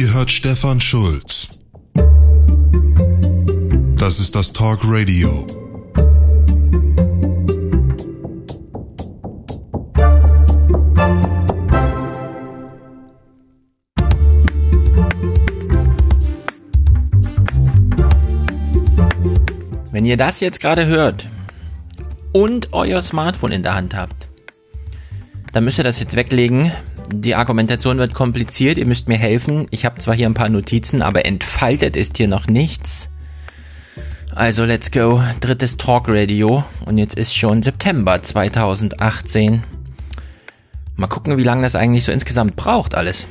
[0.00, 1.60] Ihr hört Stefan Schulz.
[3.96, 5.46] Das ist das Talk Radio.
[19.92, 21.28] Wenn ihr das jetzt gerade hört
[22.32, 24.28] und euer Smartphone in der Hand habt,
[25.52, 26.72] dann müsst ihr das jetzt weglegen.
[27.12, 29.66] Die Argumentation wird kompliziert, ihr müsst mir helfen.
[29.70, 33.08] Ich habe zwar hier ein paar Notizen, aber entfaltet ist hier noch nichts.
[34.32, 39.64] Also let's go, drittes Talk Radio und jetzt ist schon September 2018.
[40.94, 43.26] Mal gucken, wie lange das eigentlich so insgesamt braucht alles.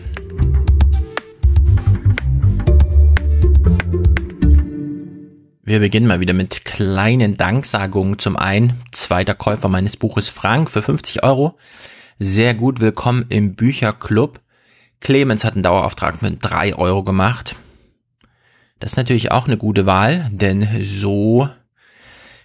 [5.63, 8.19] Wir beginnen mal wieder mit kleinen Danksagungen.
[8.19, 11.55] Zum einen, zweiter Käufer meines Buches Frank für 50 Euro.
[12.21, 14.41] Sehr gut, willkommen im Bücherclub.
[14.99, 17.55] Clemens hat einen Dauerauftrag mit 3 Euro gemacht.
[18.77, 21.47] Das ist natürlich auch eine gute Wahl, denn so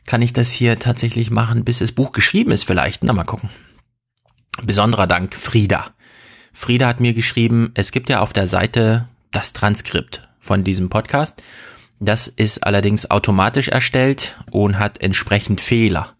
[0.06, 3.02] kann ich das hier tatsächlich machen, bis das Buch geschrieben ist vielleicht.
[3.02, 3.50] Na, mal gucken.
[4.62, 5.86] Besonderer Dank, Frieda.
[6.52, 11.42] Frieda hat mir geschrieben, es gibt ja auf der Seite das Transkript von diesem Podcast.
[11.98, 16.14] Das ist allerdings automatisch erstellt und hat entsprechend Fehler.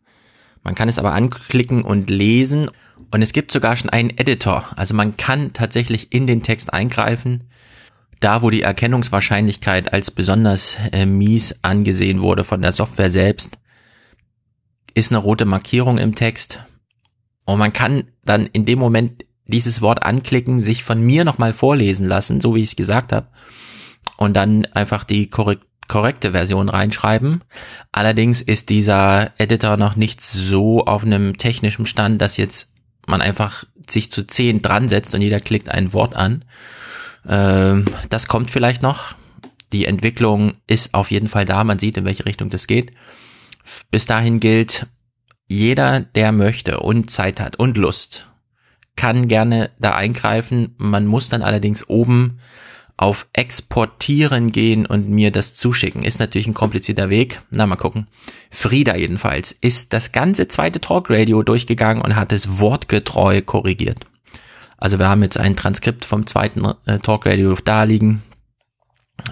[0.65, 2.69] Man kann es aber anklicken und lesen
[3.15, 4.65] und es gibt sogar schon einen Editor.
[4.75, 7.45] Also man kann tatsächlich in den Text eingreifen.
[8.19, 13.59] Da, wo die Erkennungswahrscheinlichkeit als besonders äh, mies angesehen wurde von der Software selbst,
[14.95, 16.59] ist eine rote Markierung im Text.
[17.45, 22.09] Und man kann dann in dem Moment dieses Wort anklicken, sich von mir nochmal vorlesen
[22.09, 23.28] lassen, so wie ich es gesagt habe.
[24.17, 27.43] Und dann einfach die korrekt korrekte Version reinschreiben.
[27.93, 32.73] Allerdings ist dieser Editor noch nicht so auf einem technischen Stand, dass jetzt
[33.06, 36.44] man einfach sich zu zehn dran setzt und jeder klickt ein Wort an.
[37.27, 39.14] Ähm, das kommt vielleicht noch.
[39.72, 41.64] Die Entwicklung ist auf jeden Fall da.
[41.64, 42.93] Man sieht, in welche Richtung das geht.
[43.91, 44.87] Bis dahin gilt,
[45.47, 48.28] jeder, der möchte und Zeit hat und Lust,
[48.97, 50.75] kann gerne da eingreifen.
[50.78, 52.38] Man muss dann allerdings oben
[52.97, 56.05] auf Exportieren gehen und mir das zuschicken.
[56.05, 57.41] Ist natürlich ein komplizierter Weg.
[57.50, 58.06] Na, mal gucken.
[58.50, 64.00] Frieda jedenfalls ist das ganze zweite Talkradio durchgegangen und hat es wortgetreu korrigiert.
[64.78, 68.22] Also wir haben jetzt ein Transkript vom zweiten äh, Talkradio da liegen,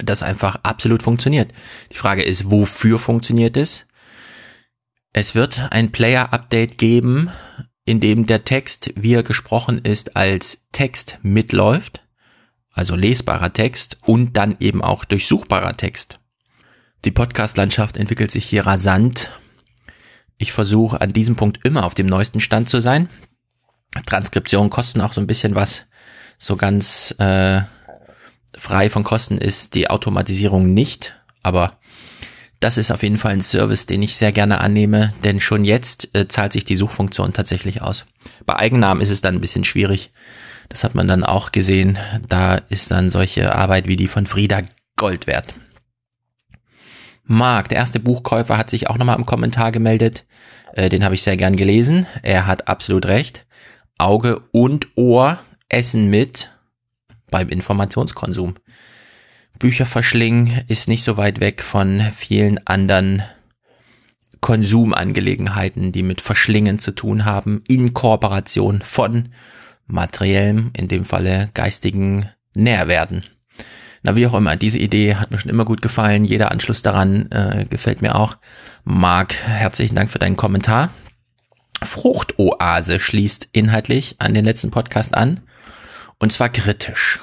[0.02, 1.52] das einfach absolut funktioniert.
[1.92, 3.86] Die Frage ist, wofür funktioniert es?
[5.12, 7.30] Es wird ein Player-Update geben,
[7.84, 12.02] in dem der Text, wie er gesprochen ist, als Text mitläuft
[12.72, 16.18] also lesbarer Text und dann eben auch durchsuchbarer Text.
[17.04, 19.30] Die Podcast-Landschaft entwickelt sich hier rasant.
[20.38, 23.08] Ich versuche an diesem Punkt immer auf dem neuesten Stand zu sein.
[24.06, 25.86] Transkriptionen kosten auch so ein bisschen was.
[26.38, 27.62] So ganz äh,
[28.56, 31.78] frei von Kosten ist die Automatisierung nicht, aber
[32.60, 36.14] das ist auf jeden Fall ein Service, den ich sehr gerne annehme, denn schon jetzt
[36.14, 38.04] äh, zahlt sich die Suchfunktion tatsächlich aus.
[38.46, 40.12] Bei Eigennamen ist es dann ein bisschen schwierig.
[40.72, 41.98] Das hat man dann auch gesehen.
[42.30, 44.62] Da ist dann solche Arbeit wie die von Frieda
[44.96, 45.52] Gold wert.
[47.24, 50.24] Marc, der erste Buchkäufer, hat sich auch nochmal im Kommentar gemeldet.
[50.72, 52.06] Äh, den habe ich sehr gern gelesen.
[52.22, 53.46] Er hat absolut recht.
[53.98, 55.38] Auge und Ohr
[55.68, 56.50] essen mit
[57.30, 58.54] beim Informationskonsum.
[59.58, 63.22] Bücher verschlingen ist nicht so weit weg von vielen anderen
[64.40, 69.28] Konsumangelegenheiten, die mit Verschlingen zu tun haben, in Kooperation von
[69.86, 73.24] materiellem, in dem Falle geistigen Nährwerten.
[74.02, 76.24] Na, wie auch immer, diese Idee hat mir schon immer gut gefallen.
[76.24, 78.36] Jeder Anschluss daran äh, gefällt mir auch.
[78.84, 80.90] Marc, herzlichen Dank für deinen Kommentar.
[81.82, 85.40] Fruchtoase schließt inhaltlich an den letzten Podcast an.
[86.18, 87.20] Und zwar kritisch.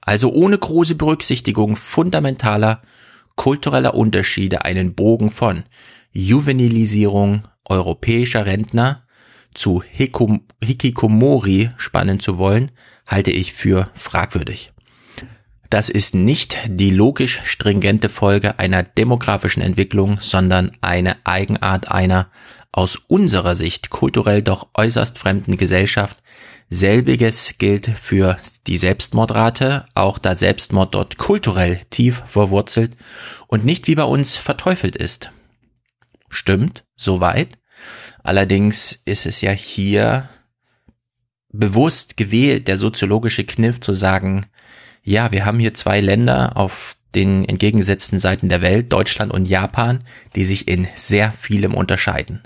[0.00, 2.82] Also ohne große Berücksichtigung fundamentaler
[3.36, 5.64] kultureller Unterschiede einen Bogen von
[6.12, 9.03] Juvenilisierung europäischer Rentner
[9.54, 12.70] zu Hikikomori spannen zu wollen,
[13.06, 14.72] halte ich für fragwürdig.
[15.70, 22.28] Das ist nicht die logisch stringente Folge einer demografischen Entwicklung, sondern eine Eigenart einer
[22.70, 26.20] aus unserer Sicht kulturell doch äußerst fremden Gesellschaft.
[26.70, 28.36] Selbiges gilt für
[28.66, 32.96] die Selbstmordrate, auch da Selbstmord dort kulturell tief verwurzelt
[33.46, 35.30] und nicht wie bei uns verteufelt ist.
[36.28, 37.58] Stimmt, soweit.
[38.24, 40.28] Allerdings ist es ja hier
[41.50, 44.46] bewusst gewählt, der soziologische Kniff zu sagen,
[45.04, 50.02] ja, wir haben hier zwei Länder auf den entgegengesetzten Seiten der Welt, Deutschland und Japan,
[50.34, 52.42] die sich in sehr vielem unterscheiden.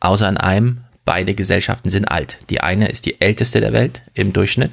[0.00, 2.38] Außer in einem, Beide Gesellschaften sind alt.
[2.48, 4.72] Die eine ist die älteste der Welt im Durchschnitt,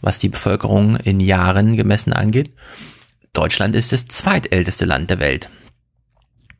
[0.00, 2.50] was die Bevölkerung in Jahren gemessen angeht.
[3.32, 5.48] Deutschland ist das zweitälteste Land der Welt.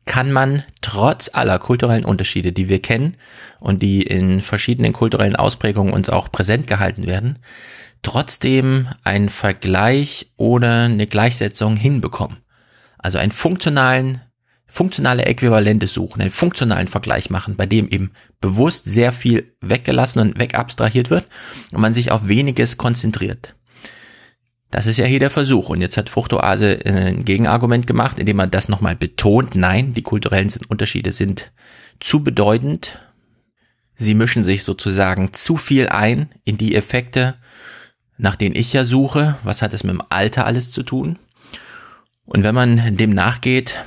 [0.05, 3.17] Kann man trotz aller kulturellen Unterschiede, die wir kennen
[3.59, 7.39] und die in verschiedenen kulturellen Ausprägungen uns auch präsent gehalten werden,
[8.01, 12.37] trotzdem einen Vergleich oder eine Gleichsetzung hinbekommen.
[12.97, 14.21] Also einen funktionalen
[14.71, 20.39] funktionale Äquivalente suchen, einen funktionalen Vergleich machen, bei dem eben bewusst sehr viel weggelassen und
[20.39, 21.27] wegabstrahiert wird
[21.73, 23.53] und man sich auf weniges konzentriert.
[24.71, 25.69] Das ist ja hier der Versuch.
[25.69, 29.55] Und jetzt hat Fruchtoase äh, ein Gegenargument gemacht, indem man das nochmal betont.
[29.55, 31.51] Nein, die kulturellen Unterschiede sind
[31.99, 32.99] zu bedeutend.
[33.95, 37.35] Sie mischen sich sozusagen zu viel ein in die Effekte,
[38.17, 39.35] nach denen ich ja suche.
[39.43, 41.19] Was hat es mit dem Alter alles zu tun?
[42.25, 43.83] Und wenn man dem nachgeht,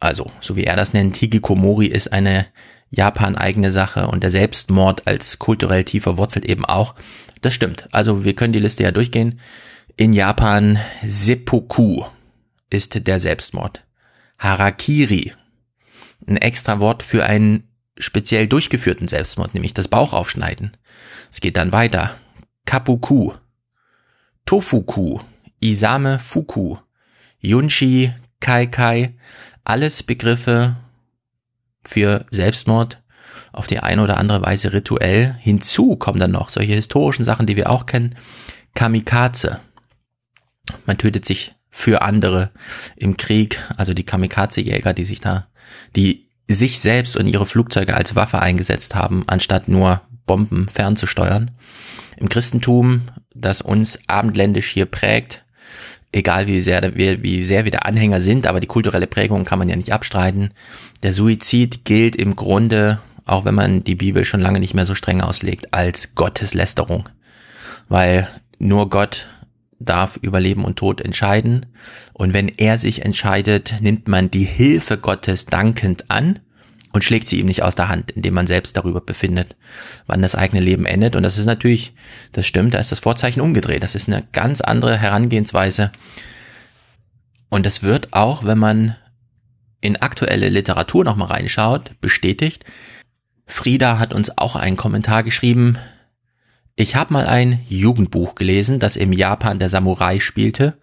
[0.00, 2.46] also, so wie er das nennt, Hikikomori ist eine
[2.90, 6.94] Japan-eigene Sache und der Selbstmord als kulturell tiefer wurzelt eben auch.
[7.40, 7.88] Das stimmt.
[7.92, 9.40] Also, wir können die Liste ja durchgehen.
[9.96, 12.04] In Japan Seppuku
[12.70, 13.84] ist der Selbstmord.
[14.38, 15.34] Harakiri,
[16.26, 17.64] ein extra Wort für einen
[17.98, 20.76] speziell durchgeführten Selbstmord, nämlich das Bauchaufschneiden.
[21.30, 22.16] Es geht dann weiter.
[22.64, 23.34] Kapuku,
[24.46, 25.20] Tofuku,
[25.60, 26.76] Isame Fuku,
[27.40, 29.14] Yunshi Kai Kai,
[29.64, 30.76] alles Begriffe
[31.84, 33.02] für Selbstmord
[33.52, 35.36] auf die eine oder andere Weise rituell.
[35.40, 38.14] Hinzu kommen dann noch solche historischen Sachen, die wir auch kennen.
[38.74, 39.60] Kamikaze.
[40.86, 42.50] Man tötet sich für andere
[42.96, 45.46] im Krieg, also die Kamikaze-Jäger, die sich da,
[45.96, 51.52] die sich selbst und ihre Flugzeuge als Waffe eingesetzt haben, anstatt nur Bomben fernzusteuern.
[52.16, 53.02] Im Christentum,
[53.34, 55.44] das uns abendländisch hier prägt,
[56.12, 59.58] egal wie sehr, wie, wie sehr wir der Anhänger sind, aber die kulturelle Prägung kann
[59.58, 60.50] man ja nicht abstreiten.
[61.02, 63.00] Der Suizid gilt im Grunde,
[63.30, 67.08] auch wenn man die Bibel schon lange nicht mehr so streng auslegt, als Gotteslästerung.
[67.88, 68.28] Weil
[68.58, 69.28] nur Gott
[69.78, 71.66] darf über Leben und Tod entscheiden.
[72.12, 76.40] Und wenn er sich entscheidet, nimmt man die Hilfe Gottes dankend an
[76.92, 79.56] und schlägt sie ihm nicht aus der Hand, indem man selbst darüber befindet,
[80.06, 81.16] wann das eigene Leben endet.
[81.16, 81.94] Und das ist natürlich,
[82.32, 83.82] das stimmt, da ist das Vorzeichen umgedreht.
[83.82, 85.92] Das ist eine ganz andere Herangehensweise.
[87.48, 88.96] Und das wird auch, wenn man
[89.80, 92.64] in aktuelle Literatur nochmal reinschaut, bestätigt.
[93.50, 95.76] Frieda hat uns auch einen Kommentar geschrieben.
[96.76, 100.78] Ich habe mal ein Jugendbuch gelesen, das im Japan der Samurai spielte.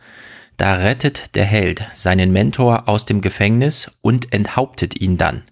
[0.57, 5.43] Da rettet der Held seinen Mentor aus dem Gefängnis und enthauptet ihn dann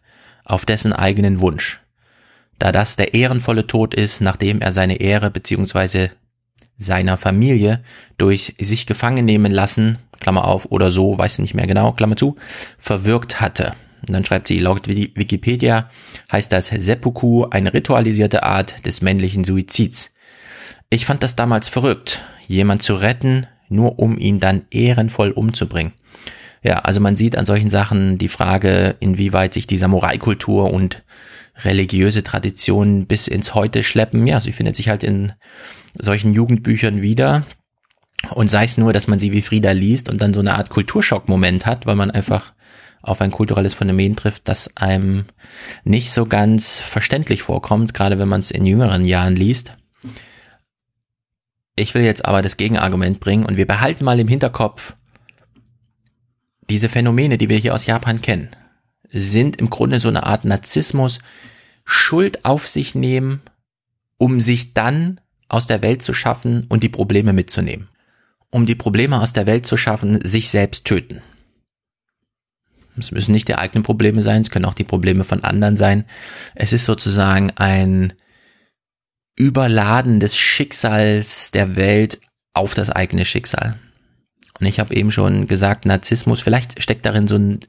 [0.43, 1.79] auf dessen eigenen Wunsch.
[2.59, 6.09] Da das der ehrenvolle Tod ist, nachdem er seine Ehre bzw.
[6.77, 7.81] seiner Familie
[8.17, 12.35] durch sich gefangen nehmen lassen, Klammer auf, oder so, weiß nicht mehr genau, Klammer zu,
[12.77, 13.73] verwirkt hatte.
[14.07, 15.89] Und dann schreibt sie, laut Wikipedia
[16.31, 20.11] heißt das Seppuku eine ritualisierte Art des männlichen Suizids.
[20.89, 25.93] Ich fand das damals verrückt, jemand zu retten, nur um ihn dann ehrenvoll umzubringen.
[26.63, 31.03] Ja, also man sieht an solchen Sachen die Frage, inwieweit sich die Samurai-Kultur und
[31.63, 34.25] religiöse Traditionen bis ins Heute schleppen.
[34.27, 35.33] Ja, sie findet sich halt in
[35.99, 37.43] solchen Jugendbüchern wieder.
[38.33, 40.69] Und sei es nur, dass man sie wie Frieda liest und dann so eine Art
[40.69, 42.53] Kulturschock-Moment hat, weil man einfach
[43.05, 45.25] auf ein kulturelles Phänomen trifft, das einem
[45.83, 49.75] nicht so ganz verständlich vorkommt, gerade wenn man es in jüngeren Jahren liest.
[51.75, 54.95] Ich will jetzt aber das Gegenargument bringen und wir behalten mal im Hinterkopf,
[56.69, 58.49] diese Phänomene, die wir hier aus Japan kennen,
[59.09, 61.19] sind im Grunde so eine Art Narzissmus,
[61.83, 63.41] Schuld auf sich nehmen,
[64.17, 67.87] um sich dann aus der Welt zu schaffen und die Probleme mitzunehmen.
[68.49, 71.21] Um die Probleme aus der Welt zu schaffen, sich selbst töten.
[72.97, 76.05] Es müssen nicht die eigenen Probleme sein, es können auch die Probleme von anderen sein.
[76.53, 78.13] Es ist sozusagen ein
[79.35, 82.19] Überladen des Schicksals der Welt
[82.53, 83.77] auf das eigene Schicksal.
[84.59, 87.59] Und ich habe eben schon gesagt, Narzissmus, vielleicht steckt darin so, ein,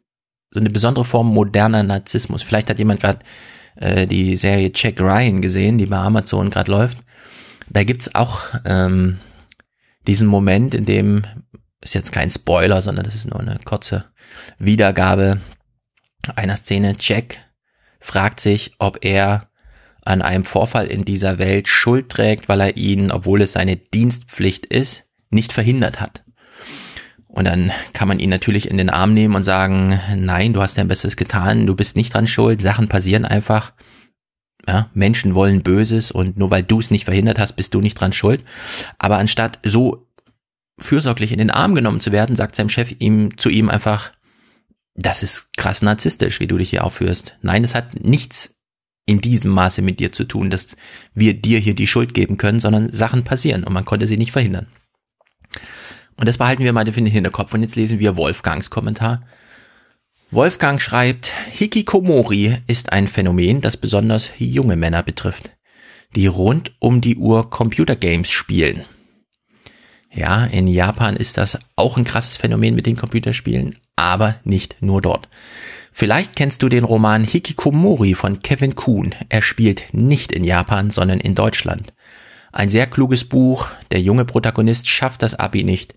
[0.50, 2.44] so eine besondere Form moderner Narzissmus.
[2.44, 3.18] Vielleicht hat jemand gerade
[3.76, 6.98] äh, die Serie Jack Ryan gesehen, die bei Amazon gerade läuft.
[7.68, 9.18] Da gibt's auch ähm,
[10.06, 11.22] diesen Moment, in dem
[11.86, 14.04] ist jetzt kein Spoiler, sondern das ist nur eine kurze
[14.58, 15.40] Wiedergabe
[16.34, 16.96] einer Szene.
[16.98, 17.38] Jack
[18.00, 19.48] fragt sich, ob er
[20.04, 24.66] an einem Vorfall in dieser Welt Schuld trägt, weil er ihn, obwohl es seine Dienstpflicht
[24.66, 26.24] ist, nicht verhindert hat.
[27.28, 30.78] Und dann kann man ihn natürlich in den Arm nehmen und sagen, nein, du hast
[30.78, 33.72] dein Bestes getan, du bist nicht dran schuld, Sachen passieren einfach.
[34.66, 38.00] Ja, Menschen wollen Böses und nur weil du es nicht verhindert hast, bist du nicht
[38.00, 38.42] dran schuld.
[38.98, 40.05] Aber anstatt so
[40.78, 44.12] fürsorglich in den Arm genommen zu werden, sagt sein Chef ihm zu ihm einfach,
[44.94, 47.36] das ist krass narzisstisch, wie du dich hier aufführst.
[47.42, 48.56] Nein, es hat nichts
[49.06, 50.76] in diesem Maße mit dir zu tun, dass
[51.14, 54.32] wir dir hier die Schuld geben können, sondern Sachen passieren und man konnte sie nicht
[54.32, 54.66] verhindern.
[56.16, 57.52] Und das behalten wir mal in den Hinterkopf.
[57.54, 59.22] Und jetzt lesen wir Wolfgangs Kommentar.
[60.30, 65.50] Wolfgang schreibt, Hikikomori ist ein Phänomen, das besonders junge Männer betrifft,
[66.16, 68.84] die rund um die Uhr Computergames spielen.
[70.16, 75.02] Ja, in Japan ist das auch ein krasses Phänomen mit den Computerspielen, aber nicht nur
[75.02, 75.28] dort.
[75.92, 79.14] Vielleicht kennst du den Roman Hikikomori von Kevin Kuhn.
[79.28, 81.92] Er spielt nicht in Japan, sondern in Deutschland.
[82.50, 83.68] Ein sehr kluges Buch.
[83.90, 85.94] Der junge Protagonist schafft das Abi nicht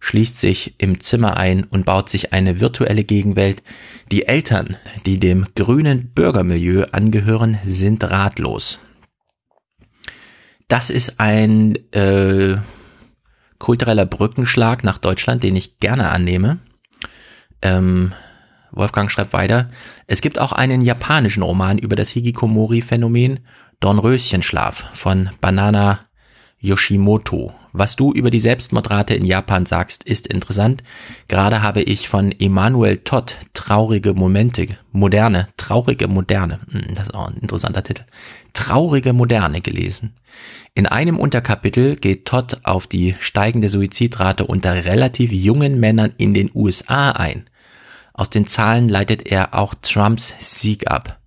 [0.00, 3.62] schließt sich im Zimmer ein und baut sich eine virtuelle Gegenwelt.
[4.10, 8.78] Die Eltern, die dem grünen Bürgermilieu angehören, sind ratlos.
[10.68, 12.56] Das ist ein äh,
[13.60, 16.58] kultureller Brückenschlag nach Deutschland, den ich gerne annehme.
[17.62, 18.12] Ähm,
[18.72, 19.70] Wolfgang schreibt weiter,
[20.08, 23.40] es gibt auch einen japanischen Roman über das Hikikomori-Phänomen
[23.78, 26.00] Dornröschenschlaf von Banana
[26.58, 27.54] Yoshimoto.
[27.72, 30.82] Was du über die Selbstmordrate in Japan sagst, ist interessant.
[31.28, 37.28] Gerade habe ich von Emanuel Todd Traurige Momente, moderne, traurige Moderne, hm, das ist auch
[37.28, 38.02] ein interessanter Titel,
[38.52, 40.14] Traurige Moderne gelesen.
[40.74, 46.50] In einem Unterkapitel geht Todd auf die steigende Suizidrate unter relativ jungen Männern in den
[46.54, 47.44] USA ein.
[48.12, 51.19] Aus den Zahlen leitet er auch Trumps Sieg ab.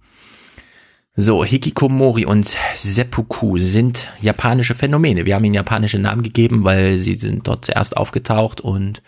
[1.16, 5.28] So, Hikikomori und Seppuku sind japanische Phänomene.
[5.28, 9.04] Wir haben ihnen japanische Namen gegeben, weil sie sind dort zuerst aufgetaucht und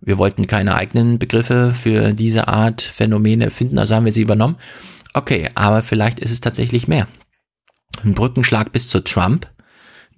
[0.00, 4.56] wir wollten keine eigenen Begriffe für diese Art Phänomene finden, also haben wir sie übernommen.
[5.14, 7.06] Okay, aber vielleicht ist es tatsächlich mehr.
[8.02, 9.48] Ein Brückenschlag bis zu Trump,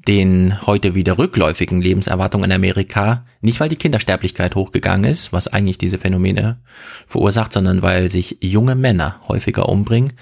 [0.09, 5.77] den heute wieder rückläufigen Lebenserwartungen in Amerika, nicht weil die Kindersterblichkeit hochgegangen ist, was eigentlich
[5.77, 6.63] diese Phänomene
[7.07, 10.15] verursacht, sondern weil sich junge Männer häufiger umbringen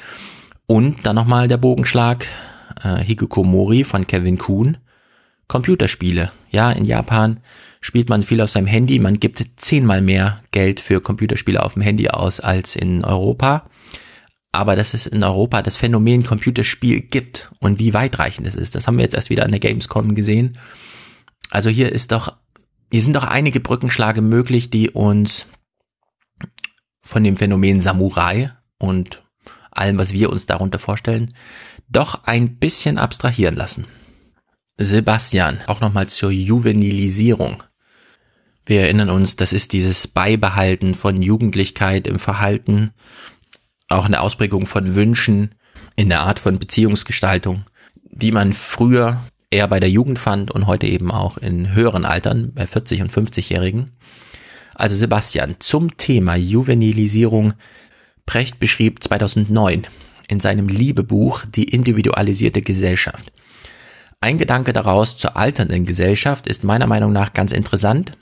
[0.67, 2.27] und dann nochmal der Bogenschlag,
[2.83, 4.79] äh, Hikikomori von Kevin Kuhn.
[5.49, 6.33] Computerspiele.
[6.51, 7.41] Ja, in Japan
[7.81, 8.99] spielt man viel auf seinem Handy.
[8.99, 13.69] Man gibt zehnmal mehr Geld für Computerspiele auf dem Handy aus als in Europa.
[14.53, 18.87] Aber dass es in Europa das Phänomen Computerspiel gibt und wie weitreichend es ist, das
[18.87, 20.59] haben wir jetzt erst wieder an der Gamescom gesehen.
[21.51, 22.35] Also hier ist doch,
[22.91, 25.47] hier sind doch einige Brückenschläge möglich, die uns
[27.01, 29.23] von dem Phänomen Samurai und
[29.79, 31.35] allem, was wir uns darunter vorstellen,
[31.89, 33.87] doch ein bisschen abstrahieren lassen.
[34.79, 37.63] Sebastian, auch nochmal zur Juvenilisierung.
[38.67, 42.91] Wir erinnern uns, das ist dieses Beibehalten von Jugendlichkeit im Verhalten,
[43.89, 45.55] auch eine Ausprägung von Wünschen
[45.95, 47.65] in der Art von Beziehungsgestaltung,
[48.03, 52.53] die man früher eher bei der Jugend fand und heute eben auch in höheren Altern,
[52.55, 53.93] bei 40 und 50-Jährigen.
[54.75, 57.55] Also Sebastian, zum Thema Juvenilisierung
[58.27, 59.87] Precht beschrieb 2009
[60.29, 63.33] in seinem Liebebuch Die individualisierte Gesellschaft.
[64.21, 68.17] Ein Gedanke daraus zur alternden Gesellschaft ist meiner Meinung nach ganz interessant.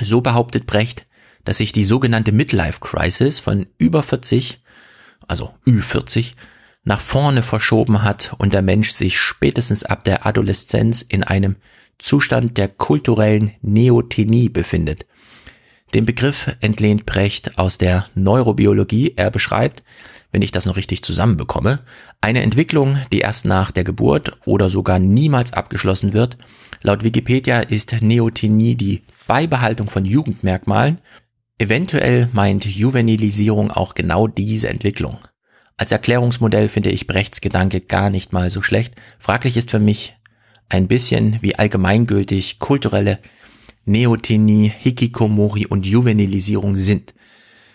[0.00, 1.06] So behauptet Brecht,
[1.44, 4.62] dass sich die sogenannte Midlife Crisis von über 40,
[5.28, 6.34] also Ü40,
[6.84, 11.56] nach vorne verschoben hat und der Mensch sich spätestens ab der Adoleszenz in einem
[11.98, 15.06] Zustand der kulturellen Neothenie befindet.
[15.94, 19.14] Den Begriff entlehnt Brecht aus der Neurobiologie.
[19.16, 19.82] Er beschreibt,
[20.30, 21.80] wenn ich das noch richtig zusammenbekomme,
[22.20, 26.36] eine Entwicklung, die erst nach der Geburt oder sogar niemals abgeschlossen wird.
[26.82, 31.00] Laut Wikipedia ist Neothenie die Beibehaltung von Jugendmerkmalen.
[31.58, 35.18] Eventuell meint Juvenilisierung auch genau diese Entwicklung.
[35.76, 38.94] Als Erklärungsmodell finde ich Brechts Gedanke gar nicht mal so schlecht.
[39.18, 40.14] Fraglich ist für mich
[40.68, 43.18] ein bisschen, wie allgemeingültig kulturelle
[43.90, 47.12] Neothenie, Hikikomori und Juvenilisierung sind.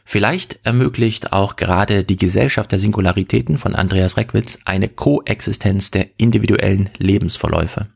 [0.06, 6.90] Vielleicht ermöglicht auch gerade die Gesellschaft der Singularitäten von Andreas Reckwitz eine Koexistenz der individuellen
[7.00, 7.88] Lebensverläufe.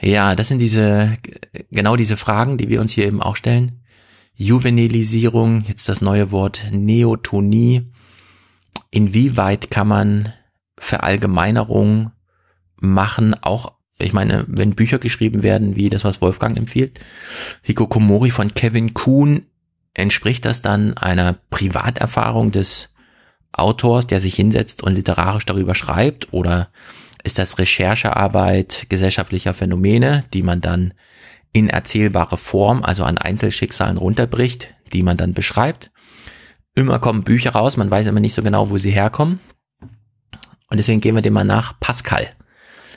[0.00, 1.16] Ja, das sind diese,
[1.70, 3.80] genau diese Fragen, die wir uns hier eben auch stellen.
[4.34, 7.90] Juvenilisierung, jetzt das neue Wort Neotonie.
[8.90, 10.32] Inwieweit kann man
[10.78, 12.12] Verallgemeinerung
[12.76, 17.00] machen, auch ich meine, wenn Bücher geschrieben werden, wie das, was Wolfgang empfiehlt,
[17.62, 19.46] Hikokomori von Kevin Kuhn,
[19.94, 22.90] entspricht das dann einer Privaterfahrung des
[23.52, 26.32] Autors, der sich hinsetzt und literarisch darüber schreibt?
[26.32, 26.68] Oder
[27.22, 30.92] ist das Recherchearbeit gesellschaftlicher Phänomene, die man dann
[31.52, 35.92] in erzählbare Form, also an Einzelschicksalen runterbricht, die man dann beschreibt?
[36.74, 39.38] Immer kommen Bücher raus, man weiß immer nicht so genau, wo sie herkommen.
[40.68, 41.78] Und deswegen gehen wir dem mal nach.
[41.78, 42.26] Pascal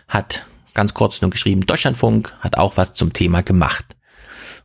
[0.07, 0.47] hat
[0.77, 3.97] ganz kurz nur geschrieben, Deutschlandfunk hat auch was zum Thema gemacht.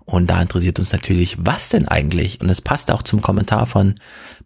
[0.04, 2.40] Und da interessiert uns natürlich, was denn eigentlich?
[2.40, 3.95] Und es passt auch zum Kommentar von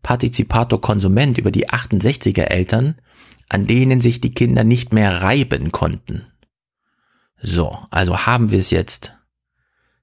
[0.03, 2.95] Partizipator Konsument über die 68er Eltern,
[3.49, 6.27] an denen sich die Kinder nicht mehr reiben konnten.
[7.43, 9.13] So, also haben wir es jetzt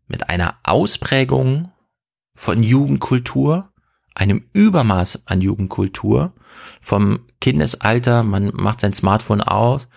[0.08, 1.72] mit einer Ausprägung
[2.36, 3.72] von Jugendkultur,
[4.16, 6.34] einem Übermaß an Jugendkultur,
[6.82, 9.88] vom Kindesalter, man macht sein Smartphone aus,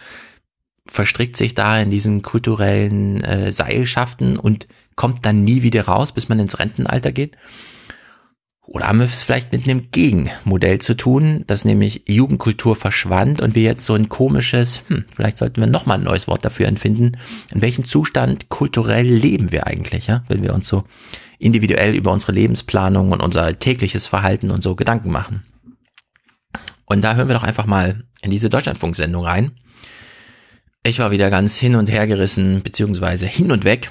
[0.87, 6.29] verstrickt sich da in diesen kulturellen äh, Seilschaften und kommt dann nie wieder raus, bis
[6.29, 7.37] man ins Rentenalter geht.
[8.67, 13.55] Oder haben wir es vielleicht mit einem Gegenmodell zu tun, dass nämlich Jugendkultur verschwand und
[13.55, 17.13] wir jetzt so ein komisches, hm, vielleicht sollten wir nochmal ein neues Wort dafür entfinden,
[17.55, 20.83] in welchem Zustand kulturell leben wir eigentlich, ja, wenn wir uns so
[21.39, 25.45] individuell über unsere Lebensplanung und unser tägliches Verhalten und so Gedanken machen.
[26.87, 29.53] Und da hören wir doch einfach mal in diese Deutschlandfunksendung rein.
[30.87, 33.91] Ich war wieder ganz hin und her gerissen, beziehungsweise hin und weg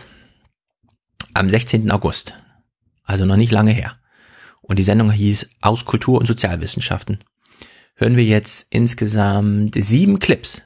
[1.34, 1.92] am 16.
[1.92, 2.36] August.
[3.04, 3.98] Also noch nicht lange her.
[4.62, 7.20] Und die Sendung hieß Aus Kultur und Sozialwissenschaften.
[7.96, 10.62] Hören wir jetzt insgesamt sieben Clips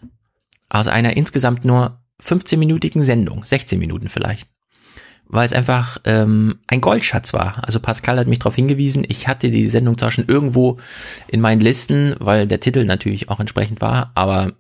[0.69, 4.47] aus einer insgesamt nur 15-minütigen Sendung, 16 Minuten vielleicht.
[5.25, 7.63] Weil es einfach ähm, ein Goldschatz war.
[7.63, 10.77] Also Pascal hat mich darauf hingewiesen, ich hatte die Sendung zwar schon irgendwo
[11.27, 14.53] in meinen Listen, weil der Titel natürlich auch entsprechend war, aber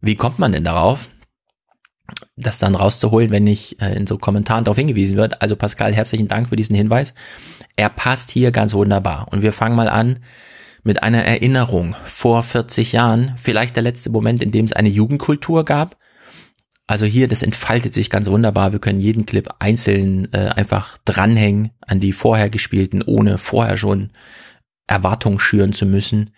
[0.00, 1.08] wie kommt man denn darauf,
[2.36, 5.42] das dann rauszuholen, wenn nicht äh, in so Kommentaren darauf hingewiesen wird?
[5.42, 7.14] Also Pascal, herzlichen Dank für diesen Hinweis.
[7.76, 9.26] Er passt hier ganz wunderbar.
[9.30, 10.20] Und wir fangen mal an
[10.84, 15.64] mit einer Erinnerung vor 40 Jahren, vielleicht der letzte Moment, in dem es eine Jugendkultur
[15.64, 15.98] gab.
[16.86, 18.72] Also hier, das entfaltet sich ganz wunderbar.
[18.72, 24.10] Wir können jeden Clip einzeln äh, einfach dranhängen an die vorher gespielten, ohne vorher schon
[24.86, 26.30] Erwartungen schüren zu müssen.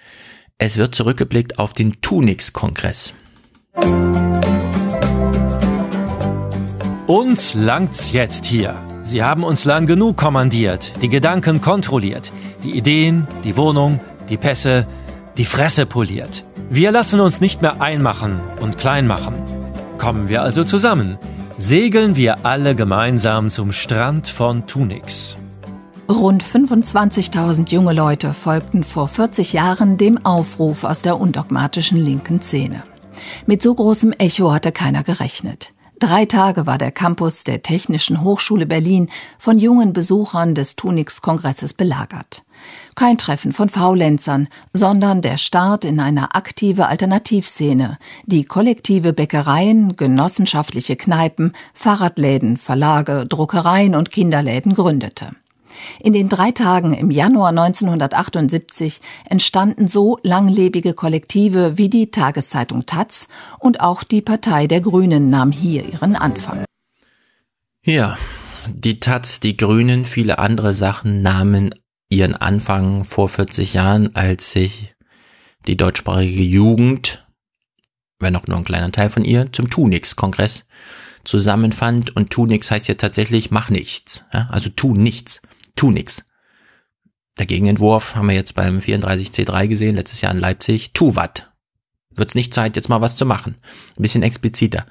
[0.59, 3.15] Es wird zurückgeblickt auf den Tunix-Kongress.
[7.07, 8.77] Uns langt's jetzt hier.
[9.03, 12.31] Sie haben uns lang genug kommandiert, die Gedanken kontrolliert,
[12.63, 14.87] die Ideen, die Wohnung, die Pässe,
[15.37, 16.45] die Fresse poliert.
[16.69, 19.35] Wir lassen uns nicht mehr einmachen und klein machen.
[19.99, 21.19] Kommen wir also zusammen.
[21.59, 25.37] Segeln wir alle gemeinsam zum Strand von Tunix.
[26.09, 32.85] Rund 25.000 junge Leute folgten vor 40 Jahren dem Aufruf aus der undogmatischen linken Szene.
[33.47, 35.73] Mit so großem Echo hatte keiner gerechnet.
[36.01, 42.43] Drei Tage war der Campus der Technischen Hochschule Berlin von jungen Besuchern des Tunix-Kongresses belagert.
[42.95, 50.97] Kein Treffen von Faulenzern, sondern der Start in eine aktive Alternativszene, die kollektive Bäckereien, genossenschaftliche
[50.97, 55.33] Kneipen, Fahrradläden, Verlage, Druckereien und Kinderläden gründete.
[56.01, 63.29] In den drei Tagen im Januar 1978 entstanden so langlebige Kollektive wie die Tageszeitung Taz
[63.59, 66.65] und auch die Partei der Grünen nahm hier ihren Anfang.
[67.85, 68.19] Ja,
[68.69, 71.75] die Taz, die Grünen, viele andere Sachen nahmen
[72.11, 74.95] ihren Anfang vor 40 Jahren, als sich
[75.67, 77.27] die deutschsprachige Jugend,
[78.19, 80.67] wenn auch nur ein kleiner Teil von ihr, zum Tunix-Kongress
[81.25, 82.15] zusammenfand.
[82.17, 84.27] Und Tunix heißt ja tatsächlich, mach nichts.
[84.33, 84.49] Ja?
[84.51, 85.41] Also tu nichts
[85.77, 86.25] tu nix.
[87.39, 91.51] Der Gegenentwurf haben wir jetzt beim 34C3 gesehen, letztes Jahr in Leipzig, tu wat.
[92.11, 93.57] Wird's nicht Zeit, jetzt mal was zu machen.
[93.97, 94.85] Ein bisschen expliziter.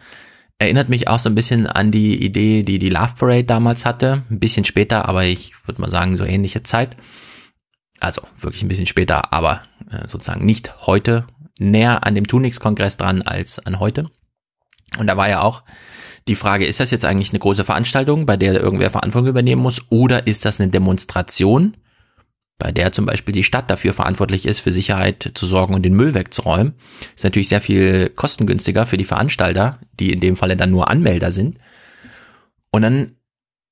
[0.57, 4.23] Erinnert mich auch so ein bisschen an die Idee, die die Love Parade damals hatte.
[4.29, 6.97] Ein bisschen später, aber ich würde mal sagen, so ähnliche Zeit.
[7.99, 9.61] Also wirklich ein bisschen später, aber
[9.91, 11.27] äh, sozusagen nicht heute
[11.59, 14.09] näher an dem Tunix-Kongress dran als an heute.
[14.97, 15.63] Und da war ja auch
[16.27, 19.81] die Frage, ist das jetzt eigentlich eine große Veranstaltung, bei der irgendwer Verantwortung übernehmen muss,
[19.89, 21.77] oder ist das eine Demonstration,
[22.59, 25.93] bei der zum Beispiel die Stadt dafür verantwortlich ist, für Sicherheit zu sorgen und den
[25.93, 26.73] Müll wegzuräumen?
[27.15, 31.31] Ist natürlich sehr viel kostengünstiger für die Veranstalter, die in dem Falle dann nur Anmelder
[31.31, 31.57] sind.
[32.71, 33.15] Und dann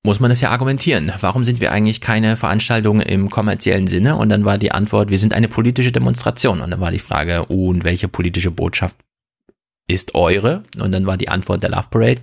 [0.03, 1.11] muss man das ja argumentieren.
[1.19, 4.15] Warum sind wir eigentlich keine Veranstaltung im kommerziellen Sinne?
[4.15, 6.61] Und dann war die Antwort, wir sind eine politische Demonstration.
[6.61, 8.95] Und dann war die Frage, und welche politische Botschaft
[9.87, 10.63] ist eure?
[10.79, 12.21] Und dann war die Antwort der Love Parade,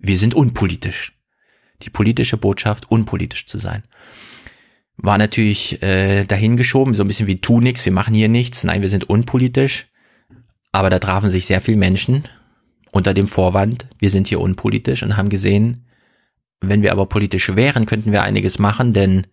[0.00, 1.12] wir sind unpolitisch.
[1.82, 3.84] Die politische Botschaft, unpolitisch zu sein.
[4.96, 8.82] War natürlich äh, dahingeschoben, so ein bisschen wie tu nix, wir machen hier nichts, nein,
[8.82, 9.86] wir sind unpolitisch.
[10.72, 12.24] Aber da trafen sich sehr viele Menschen
[12.92, 15.86] unter dem Vorwand, wir sind hier unpolitisch und haben gesehen,
[16.60, 19.26] wenn wir aber politisch wären, könnten wir einiges machen, denn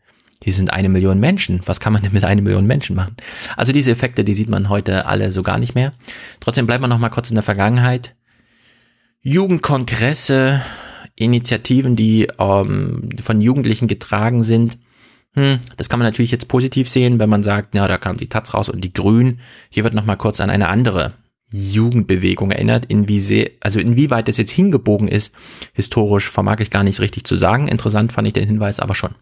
[0.43, 1.61] hier sind eine Million Menschen.
[1.65, 3.17] Was kann man denn mit einer Million Menschen machen?
[3.55, 5.93] Also diese Effekte, die sieht man heute alle so gar nicht mehr.
[6.39, 8.15] Trotzdem bleibt man noch mal kurz in der Vergangenheit.
[9.27, 10.61] Jugendkongresse,
[11.17, 14.77] Initiativen, die ähm, von Jugendlichen getragen sind.
[15.33, 18.29] Hm, das kann man natürlich jetzt positiv sehen, wenn man sagt, ja, da kam die
[18.29, 19.41] Taz raus und die Grünen.
[19.69, 21.11] Hier wird noch mal kurz an eine andere
[21.49, 25.35] Jugendbewegung erinnert, inwie sehr, also inwieweit das jetzt hingebogen ist,
[25.73, 27.67] historisch vermag ich gar nicht richtig zu sagen.
[27.67, 29.13] Interessant fand ich den Hinweis aber schon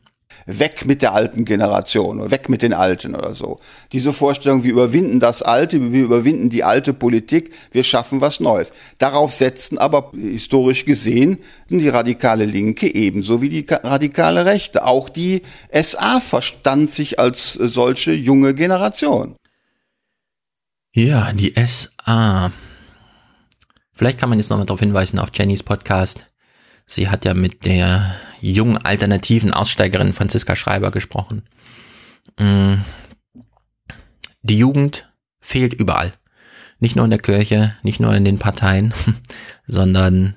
[0.46, 3.60] weg mit der alten Generation oder weg mit den Alten oder so.
[3.92, 8.72] Diese Vorstellung, wir überwinden das Alte, wir überwinden die alte Politik, wir schaffen was Neues.
[8.98, 14.86] Darauf setzten aber historisch gesehen die radikale Linke ebenso wie die radikale Rechte.
[14.86, 15.42] Auch die
[15.74, 19.36] SA verstand sich als solche junge Generation.
[20.94, 22.52] Ja, die SA.
[23.94, 26.26] Vielleicht kann man jetzt nochmal darauf hinweisen auf Jennys Podcast.
[26.86, 31.44] Sie hat ja mit der jungen alternativen Aussteigerin Franziska Schreiber gesprochen.
[32.40, 32.76] Mm.
[34.42, 36.14] Die Jugend fehlt überall.
[36.80, 38.94] Nicht nur in der Kirche, nicht nur in den Parteien,
[39.66, 40.36] sondern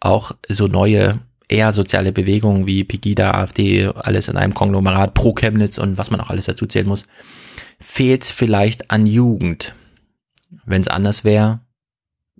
[0.00, 5.78] auch so neue, eher soziale Bewegungen wie Pegida, AfD, alles in einem Konglomerat, pro Chemnitz
[5.78, 7.06] und was man auch alles dazu zählen muss,
[7.80, 9.74] fehlt es vielleicht an Jugend.
[10.64, 11.60] Wenn es anders wäre,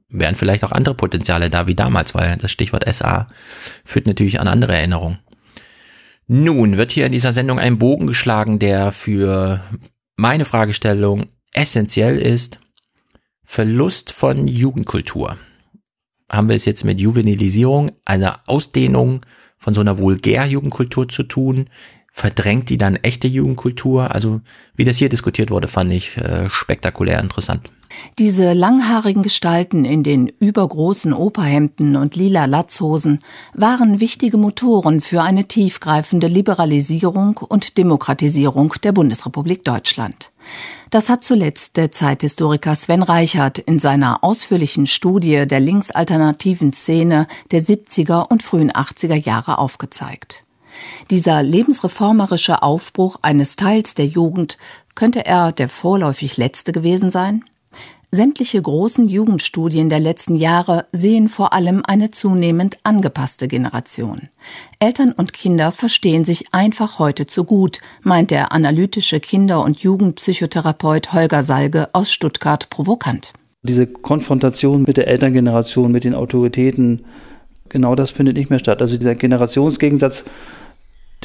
[0.09, 3.29] wären vielleicht auch andere Potenziale da wie damals, weil das Stichwort SA
[3.85, 5.19] führt natürlich an andere Erinnerungen.
[6.29, 9.61] Nun wird hier in dieser Sendung ein Bogen geschlagen, der für
[10.17, 12.59] meine Fragestellung essentiell ist.
[13.45, 15.37] Verlust von Jugendkultur.
[16.29, 19.21] Haben wir es jetzt mit Juvenilisierung, einer Ausdehnung
[19.57, 21.71] von so einer Vulgär-Jugendkultur zu tun?
[22.19, 24.15] Verdrängt die dann echte Jugendkultur?
[24.15, 24.41] Also
[24.75, 27.71] wie das hier diskutiert wurde, fand ich äh, spektakulär interessant.
[28.19, 33.21] Diese langhaarigen Gestalten in den übergroßen Operhemden und lila Latzhosen
[33.53, 40.33] waren wichtige Motoren für eine tiefgreifende Liberalisierung und Demokratisierung der Bundesrepublik Deutschland.
[40.89, 47.61] Das hat zuletzt der Zeithistoriker Sven Reichert in seiner ausführlichen Studie der linksalternativen Szene der
[47.61, 50.46] 70er und frühen 80er Jahre aufgezeigt.
[51.11, 54.59] Dieser lebensreformerische Aufbruch eines Teils der Jugend
[54.95, 57.45] könnte er der vorläufig letzte gewesen sein?
[58.13, 64.29] Sämtliche großen Jugendstudien der letzten Jahre sehen vor allem eine zunehmend angepasste Generation.
[64.79, 71.13] Eltern und Kinder verstehen sich einfach heute zu gut, meint der analytische Kinder- und Jugendpsychotherapeut
[71.13, 73.33] Holger Salge aus Stuttgart provokant.
[73.63, 77.05] Diese Konfrontation mit der Elterngeneration, mit den Autoritäten,
[77.69, 78.81] genau das findet nicht mehr statt.
[78.81, 80.25] Also dieser Generationsgegensatz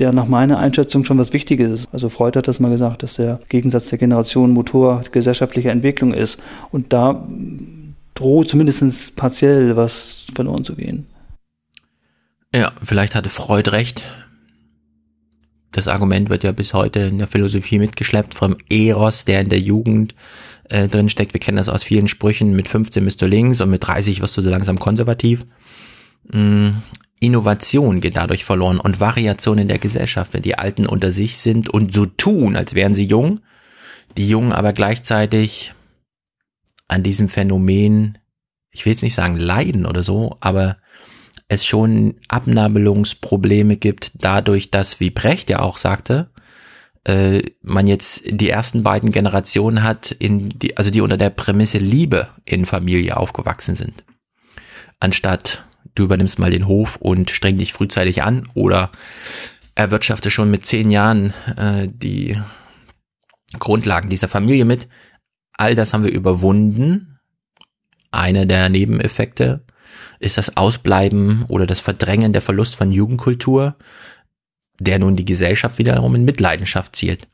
[0.02, 1.90] der nach meiner Einschätzung schon was Wichtiges ist.
[1.94, 6.40] Also Freud hat das mal gesagt, dass der Gegensatz der Generation Motor gesellschaftlicher Entwicklung ist.
[6.72, 7.24] Und da
[8.16, 11.06] droht zumindest partiell was verloren zu gehen.
[12.54, 14.04] Ja, vielleicht hatte Freud recht.
[15.72, 19.60] Das Argument wird ja bis heute in der Philosophie mitgeschleppt vom Eros, der in der
[19.60, 20.16] Jugend
[20.70, 21.34] äh, drin steckt.
[21.34, 22.56] Wir kennen das aus vielen Sprüchen.
[22.56, 25.46] Mit 15 bist du links und mit 30 wirst du so langsam konservativ.
[27.21, 31.69] Innovation geht dadurch verloren und Variation in der Gesellschaft, wenn die Alten unter sich sind
[31.69, 33.41] und so tun, als wären sie jung,
[34.17, 35.73] die Jungen aber gleichzeitig
[36.88, 38.17] an diesem Phänomen,
[38.71, 40.77] ich will jetzt nicht sagen leiden oder so, aber
[41.47, 46.31] es schon Abnabelungsprobleme gibt, dadurch, dass, wie Brecht ja auch sagte,
[47.03, 51.77] äh, man jetzt die ersten beiden Generationen hat, in die, also die unter der Prämisse
[51.77, 54.05] Liebe in Familie aufgewachsen sind.
[54.99, 58.91] Anstatt du übernimmst mal den Hof und streng dich frühzeitig an oder
[59.75, 62.38] erwirtschafte schon mit zehn Jahren äh, die
[63.60, 64.88] Grundlagen dieser Familie mit.
[65.58, 67.19] All das haben wir überwunden.
[68.12, 69.65] Einer der Nebeneffekte
[70.19, 73.75] ist das Ausbleiben oder das Verdrängen der Verlust von Jugendkultur,
[74.80, 77.27] der nun die Gesellschaft wiederum in Mitleidenschaft zielt.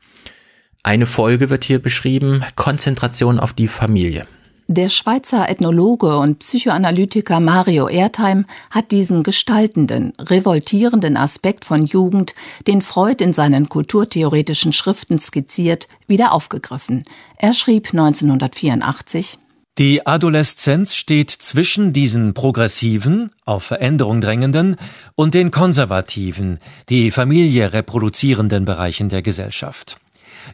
[0.82, 4.26] Eine Folge wird hier beschrieben, Konzentration auf die Familie.
[4.70, 12.34] Der Schweizer Ethnologe und Psychoanalytiker Mario Erdheim hat diesen gestaltenden, revoltierenden Aspekt von Jugend,
[12.66, 17.06] den Freud in seinen kulturtheoretischen Schriften skizziert, wieder aufgegriffen.
[17.38, 19.38] Er schrieb 1984
[19.78, 24.76] Die Adoleszenz steht zwischen diesen progressiven, auf Veränderung drängenden
[25.14, 26.58] und den konservativen,
[26.90, 29.96] die Familie reproduzierenden Bereichen der Gesellschaft.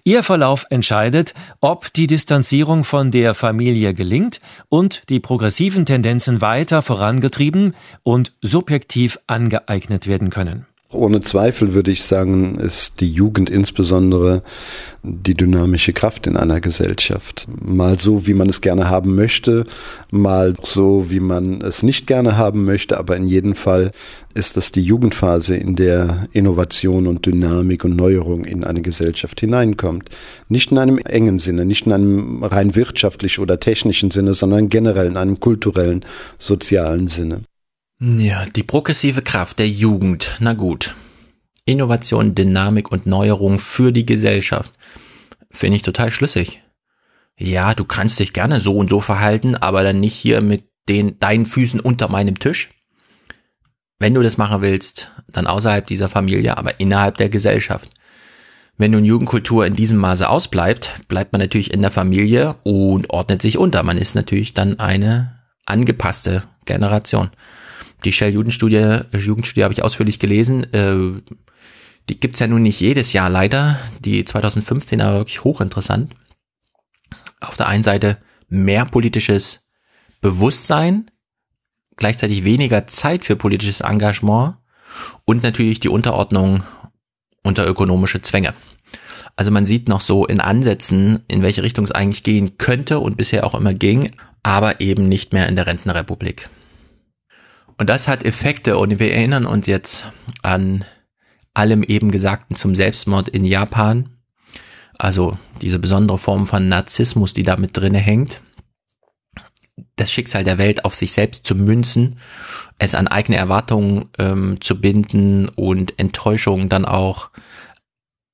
[0.02, 6.82] Ihr Verlauf entscheidet, ob die Distanzierung von der Familie gelingt und die progressiven Tendenzen weiter
[6.82, 10.66] vorangetrieben und subjektiv angeeignet werden können.
[10.94, 14.42] Ohne Zweifel würde ich sagen, ist die Jugend insbesondere
[15.02, 17.46] die dynamische Kraft in einer Gesellschaft.
[17.60, 19.64] Mal so, wie man es gerne haben möchte,
[20.10, 23.90] mal so, wie man es nicht gerne haben möchte, aber in jedem Fall
[24.34, 30.08] ist das die Jugendphase, in der Innovation und Dynamik und Neuerung in eine Gesellschaft hineinkommt.
[30.48, 35.08] Nicht in einem engen Sinne, nicht in einem rein wirtschaftlichen oder technischen Sinne, sondern generell
[35.08, 36.04] in einem kulturellen,
[36.38, 37.42] sozialen Sinne.
[38.00, 40.36] Ja, die progressive Kraft der Jugend.
[40.40, 40.94] Na gut.
[41.64, 44.74] Innovation, Dynamik und Neuerung für die Gesellschaft.
[45.50, 46.62] Finde ich total schlüssig.
[47.38, 51.18] ja, du kannst dich gerne so und so verhalten, aber dann nicht hier mit den,
[51.18, 52.70] deinen Füßen unter meinem Tisch.
[53.98, 57.90] Wenn du das machen willst, dann außerhalb dieser Familie, aber innerhalb der Gesellschaft.
[58.76, 63.40] Wenn nun Jugendkultur in diesem Maße ausbleibt, bleibt man natürlich in der Familie und ordnet
[63.40, 63.82] sich unter.
[63.82, 67.30] Man ist natürlich dann eine angepasste Generation.
[68.04, 70.72] Die Shell-Jugendstudie Jugendstudie habe ich ausführlich gelesen.
[70.72, 71.22] Äh,
[72.08, 73.78] die gibt's ja nun nicht jedes Jahr leider.
[74.00, 76.12] Die 2015 aber wirklich hochinteressant.
[77.40, 79.68] Auf der einen Seite mehr politisches
[80.20, 81.10] Bewusstsein,
[81.96, 84.56] gleichzeitig weniger Zeit für politisches Engagement
[85.24, 86.62] und natürlich die Unterordnung
[87.42, 88.54] unter ökonomische Zwänge.
[89.36, 93.16] Also man sieht noch so in Ansätzen, in welche Richtung es eigentlich gehen könnte und
[93.16, 94.12] bisher auch immer ging,
[94.42, 96.48] aber eben nicht mehr in der Rentenrepublik.
[97.76, 100.06] Und das hat Effekte und wir erinnern uns jetzt
[100.42, 100.84] an
[101.54, 104.10] allem eben Gesagten zum Selbstmord in Japan.
[104.98, 108.40] Also diese besondere Form von Narzissmus, die da mit drinne hängt.
[109.96, 112.18] Das Schicksal der Welt auf sich selbst zu münzen,
[112.78, 117.30] es an eigene Erwartungen ähm, zu binden und Enttäuschungen dann auch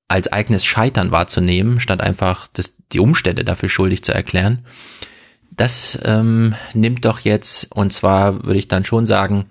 [0.09, 4.67] als eigenes Scheitern wahrzunehmen, statt einfach das, die Umstände dafür schuldig zu erklären.
[5.61, 9.45] Das ähm, nimmt doch jetzt, und zwar würde ich dann schon sagen,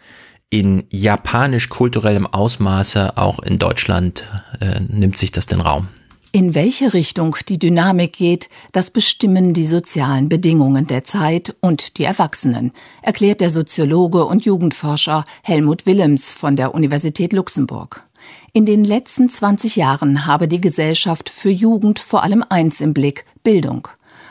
[0.49, 4.23] in japanisch-kulturellem Ausmaße auch in Deutschland
[4.59, 5.87] äh, nimmt sich das den Raum.
[6.31, 12.05] In welche Richtung die Dynamik geht, das bestimmen die sozialen Bedingungen der Zeit und die
[12.05, 12.71] Erwachsenen,
[13.03, 18.03] erklärt der Soziologe und Jugendforscher Helmut Willems von der Universität Luxemburg.
[18.51, 23.25] In den letzten 20 Jahren habe die Gesellschaft für Jugend vor allem eins im Blick,
[23.43, 23.87] Bildung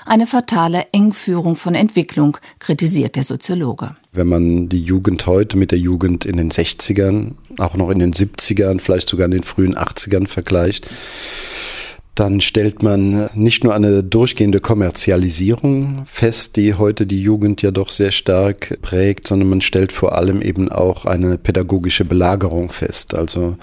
[0.08, 3.96] eine fatale Engführung von Entwicklung, kritisiert der Soziologe.
[4.12, 8.12] Wenn man die Jugend heute mit der Jugend in den 60ern, auch noch in den
[8.12, 10.88] 70ern, vielleicht sogar in den frühen 80ern vergleicht,
[12.18, 17.90] dann stellt man nicht nur eine durchgehende Kommerzialisierung fest, die heute die Jugend ja doch
[17.90, 23.14] sehr stark prägt, sondern man stellt vor allem eben auch eine pädagogische Belagerung fest.
[23.14, 23.56] Also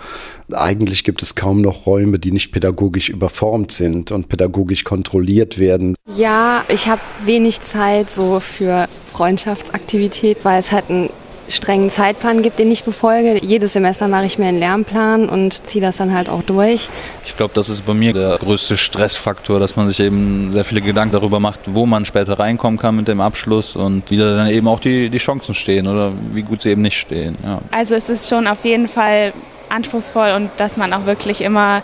[0.51, 5.95] eigentlich gibt es kaum noch Räume, die nicht pädagogisch überformt sind und pädagogisch kontrolliert werden.
[6.15, 11.09] Ja, ich habe wenig Zeit so für Freundschaftsaktivität, weil es halt ein
[11.47, 13.37] strengen Zeitplan gibt, den ich befolge.
[13.43, 16.89] Jedes Semester mache ich mir einen Lernplan und ziehe das dann halt auch durch.
[17.25, 20.81] Ich glaube, das ist bei mir der größte Stressfaktor, dass man sich eben sehr viele
[20.81, 24.47] Gedanken darüber macht, wo man später reinkommen kann mit dem Abschluss und wie da dann
[24.47, 27.37] eben auch die, die Chancen stehen oder wie gut sie eben nicht stehen.
[27.43, 27.59] Ja.
[27.71, 29.33] Also es ist schon auf jeden Fall
[29.69, 31.83] anspruchsvoll und dass man auch wirklich immer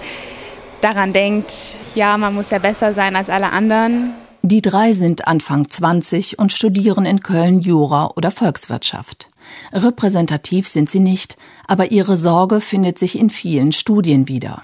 [0.82, 1.54] daran denkt,
[1.96, 4.14] ja, man muss ja besser sein als alle anderen.
[4.44, 9.31] Die drei sind Anfang 20 und studieren in Köln Jura oder Volkswirtschaft.
[9.74, 11.38] Repräsentativ sind sie nicht,
[11.68, 14.64] aber ihre Sorge findet sich in vielen Studien wieder.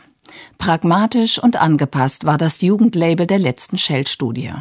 [0.58, 4.54] Pragmatisch und angepasst war das Jugendlabel der letzten Shell-Studie.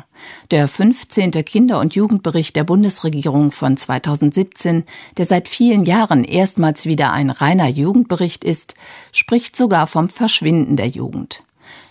[0.50, 1.30] Der 15.
[1.44, 4.84] Kinder- und Jugendbericht der Bundesregierung von 2017,
[5.16, 8.74] der seit vielen Jahren erstmals wieder ein reiner Jugendbericht ist,
[9.12, 11.42] spricht sogar vom Verschwinden der Jugend.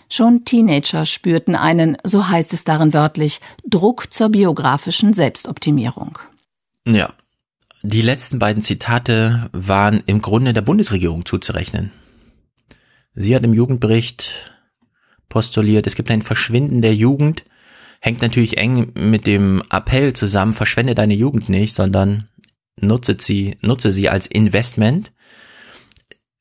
[0.08, 6.18] Schon Teenager spürten einen, so heißt es darin wörtlich, Druck zur biografischen Selbstoptimierung.
[6.86, 7.12] Ja,
[7.82, 11.92] die letzten beiden Zitate waren im Grunde der Bundesregierung zuzurechnen.
[13.14, 14.52] Sie hat im Jugendbericht
[15.28, 17.44] postuliert, es gibt ein Verschwinden der Jugend,
[18.00, 22.28] hängt natürlich eng mit dem Appell zusammen, verschwende deine Jugend nicht, sondern
[22.80, 25.12] nutze sie, nutze sie als Investment.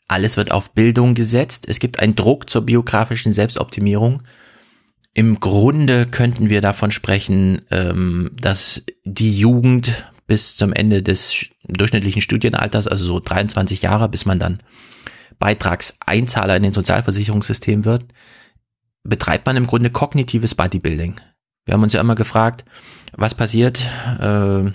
[0.07, 1.65] Alles wird auf Bildung gesetzt.
[1.67, 4.21] Es gibt einen Druck zur biografischen Selbstoptimierung.
[5.13, 12.21] Im Grunde könnten wir davon sprechen, ähm, dass die Jugend bis zum Ende des durchschnittlichen
[12.21, 14.59] Studienalters, also so 23 Jahre, bis man dann
[15.39, 18.05] Beitragseinzahler in den Sozialversicherungssystem wird,
[19.03, 21.19] betreibt man im Grunde kognitives Bodybuilding.
[21.65, 22.65] Wir haben uns ja immer gefragt,
[23.13, 23.87] was passiert,
[24.19, 24.71] äh,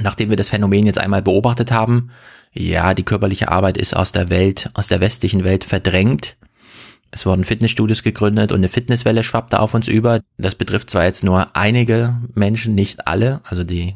[0.00, 2.10] nachdem wir das Phänomen jetzt einmal beobachtet haben.
[2.52, 6.36] Ja, die körperliche Arbeit ist aus der Welt, aus der westlichen Welt verdrängt.
[7.10, 10.20] Es wurden Fitnessstudios gegründet und eine Fitnesswelle schwappte auf uns über.
[10.38, 13.40] Das betrifft zwar jetzt nur einige Menschen, nicht alle.
[13.44, 13.94] Also die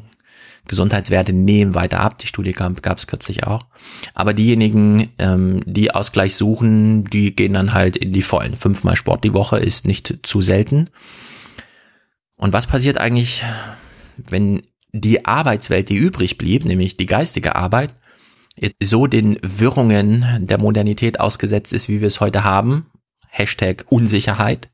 [0.70, 2.18] Gesundheitswerte nehmen weiter ab.
[2.18, 3.66] Die Studie gab es kürzlich auch.
[4.14, 8.54] Aber diejenigen, ähm, die Ausgleich suchen, die gehen dann halt in die vollen.
[8.54, 10.88] Fünfmal Sport die Woche ist nicht zu selten.
[12.36, 13.44] Und was passiert eigentlich,
[14.16, 17.94] wenn die Arbeitswelt, die übrig blieb, nämlich die geistige Arbeit,
[18.80, 22.86] so den Wirrungen der Modernität ausgesetzt ist, wie wir es heute haben,
[23.28, 24.70] Hashtag Unsicherheit,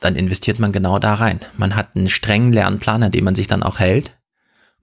[0.00, 1.40] dann investiert man genau da rein.
[1.56, 4.16] Man hat einen strengen Lernplan, an dem man sich dann auch hält.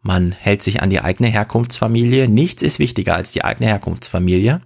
[0.01, 2.27] Man hält sich an die eigene Herkunftsfamilie.
[2.27, 4.61] Nichts ist wichtiger als die eigene Herkunftsfamilie.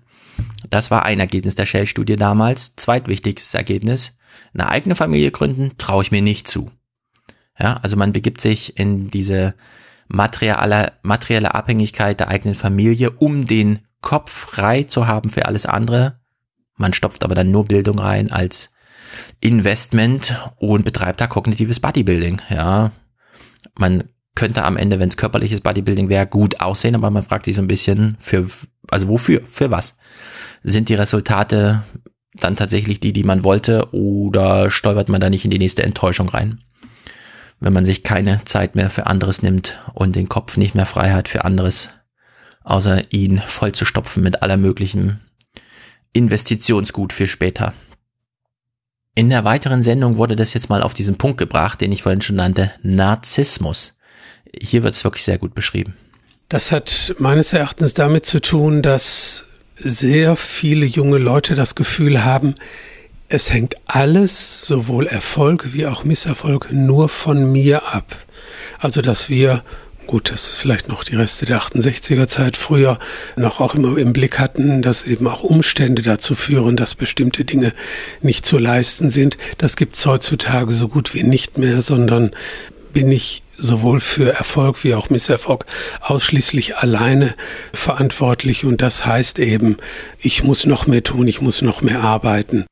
[0.69, 2.75] Das war ein Ergebnis der Shell-Studie damals.
[2.75, 4.17] Zweitwichtigstes Ergebnis.
[4.53, 6.69] Eine eigene Familie gründen traue ich mir nicht zu.
[7.57, 9.55] Ja, also man begibt sich in diese
[10.07, 16.19] materielle, materielle Abhängigkeit der eigenen Familie, um den Kopf frei zu haben für alles andere.
[16.75, 18.70] Man stopft aber dann nur Bildung rein als
[19.41, 22.41] Investment und betreibt da kognitives Bodybuilding.
[22.49, 22.91] Ja,
[23.77, 24.03] man
[24.35, 27.61] könnte am Ende, wenn es körperliches Bodybuilding wäre, gut aussehen, aber man fragt sich so
[27.61, 28.47] ein bisschen für,
[28.89, 29.95] also wofür, für was?
[30.63, 31.83] Sind die Resultate
[32.35, 36.29] dann tatsächlich die, die man wollte oder stolpert man da nicht in die nächste Enttäuschung
[36.29, 36.59] rein?
[37.59, 41.11] Wenn man sich keine Zeit mehr für anderes nimmt und den Kopf nicht mehr frei
[41.11, 41.89] hat für anderes,
[42.63, 45.19] außer ihn voll zu stopfen mit aller möglichen
[46.13, 47.73] Investitionsgut für später.
[49.13, 52.21] In der weiteren Sendung wurde das jetzt mal auf diesen Punkt gebracht, den ich vorhin
[52.21, 53.97] schon nannte, Narzissmus.
[54.57, 55.95] Hier wird es wirklich sehr gut beschrieben.
[56.47, 59.43] Das hat meines Erachtens damit zu tun, dass
[59.77, 62.55] sehr viele junge Leute das Gefühl haben,
[63.27, 68.17] es hängt alles, sowohl Erfolg wie auch Misserfolg, nur von mir ab.
[68.79, 69.63] Also dass wir
[70.07, 72.99] gut, das ist vielleicht noch die Reste der 68er Zeit früher
[73.35, 77.73] noch auch immer im Blick hatten, dass eben auch Umstände dazu führen, dass bestimmte Dinge
[78.21, 79.37] nicht zu leisten sind.
[79.57, 82.31] Das gibt's heutzutage so gut wie nicht mehr, sondern
[82.93, 85.65] bin ich sowohl für Erfolg wie auch Misserfolg
[86.01, 87.35] ausschließlich alleine
[87.73, 89.77] verantwortlich und das heißt eben,
[90.19, 92.65] ich muss noch mehr tun, ich muss noch mehr arbeiten.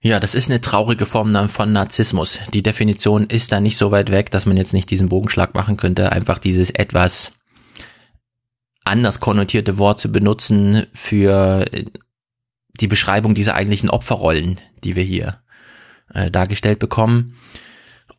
[0.00, 2.38] Ja, das ist eine traurige Form von Narzissmus.
[2.54, 5.76] Die Definition ist da nicht so weit weg, dass man jetzt nicht diesen Bogenschlag machen
[5.76, 7.32] könnte, einfach dieses etwas
[8.84, 11.64] anders konnotierte Wort zu benutzen für
[12.80, 15.40] die Beschreibung dieser eigentlichen Opferrollen, die wir hier
[16.14, 17.34] äh, dargestellt bekommen.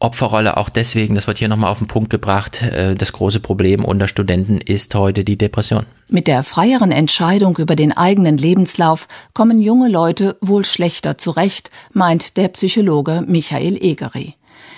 [0.01, 3.83] Opferrolle auch deswegen, das wird hier nochmal auf den Punkt gebracht, äh, das große Problem
[3.83, 5.85] unter Studenten ist heute die Depression.
[6.07, 12.37] Mit der freieren Entscheidung über den eigenen Lebenslauf kommen junge Leute wohl schlechter zurecht, meint
[12.37, 14.35] der Psychologe Michael Egeri.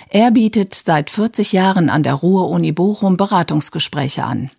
[0.09, 4.49] Er bietet seit 40 Jahren an der Ruhr-Uni Bochum Beratungsgespräche an.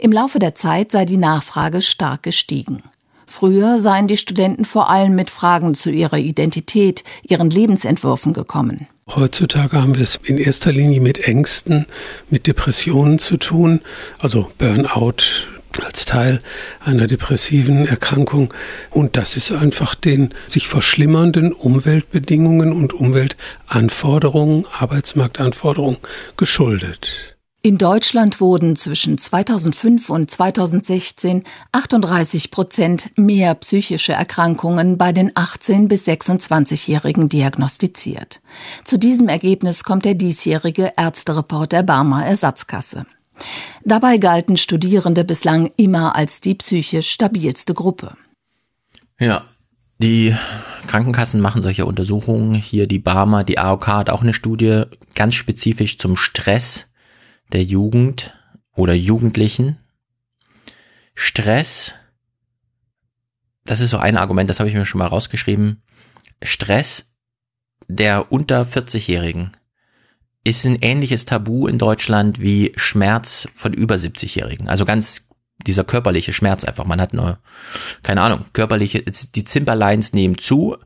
[0.00, 2.82] Im Laufe der Zeit sei die Nachfrage stark gestiegen.
[3.26, 8.88] Früher seien die Studenten vor allem mit Fragen zu ihrer Identität, ihren Lebensentwürfen gekommen.
[9.16, 11.86] Heutzutage haben wir es in erster Linie mit Ängsten,
[12.28, 13.80] mit Depressionen zu tun,
[14.20, 15.24] also Burnout
[15.84, 16.40] als Teil
[16.80, 18.52] einer depressiven Erkrankung.
[18.90, 25.98] Und das ist einfach den sich verschlimmernden Umweltbedingungen und Umweltanforderungen, Arbeitsmarktanforderungen
[26.36, 27.29] geschuldet.
[27.62, 35.86] In Deutschland wurden zwischen 2005 und 2016 38 Prozent mehr psychische Erkrankungen bei den 18
[35.86, 38.40] bis 26-Jährigen diagnostiziert.
[38.84, 43.04] Zu diesem Ergebnis kommt der diesjährige Ärztereport der Barmer Ersatzkasse.
[43.84, 48.14] Dabei galten Studierende bislang immer als die psychisch stabilste Gruppe.
[49.18, 49.44] Ja,
[49.98, 50.34] die
[50.86, 52.54] Krankenkassen machen solche Untersuchungen.
[52.54, 56.89] Hier die Barmer, die AOK hat auch eine Studie ganz spezifisch zum Stress
[57.52, 58.36] der Jugend
[58.74, 59.78] oder Jugendlichen.
[61.14, 61.94] Stress,
[63.64, 65.82] das ist so ein Argument, das habe ich mir schon mal rausgeschrieben.
[66.42, 67.14] Stress
[67.88, 69.52] der unter 40-Jährigen
[70.44, 74.68] ist ein ähnliches Tabu in Deutschland wie Schmerz von über 70-Jährigen.
[74.68, 75.28] Also ganz
[75.66, 76.86] dieser körperliche Schmerz einfach.
[76.86, 77.38] Man hat nur,
[78.02, 80.78] keine Ahnung, körperliche, die Zimperlines nehmen zu.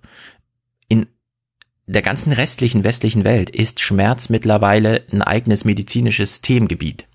[1.87, 7.07] Der ganzen restlichen westlichen Welt ist Schmerz mittlerweile ein eigenes medizinisches Themengebiet.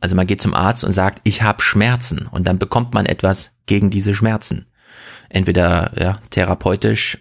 [0.00, 3.52] Also man geht zum Arzt und sagt, ich habe Schmerzen und dann bekommt man etwas
[3.66, 4.66] gegen diese Schmerzen.
[5.28, 7.18] Entweder ja, therapeutisch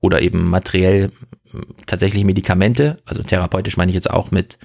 [0.00, 1.10] oder eben materiell
[1.86, 4.58] tatsächlich Medikamente, also therapeutisch meine ich jetzt auch mit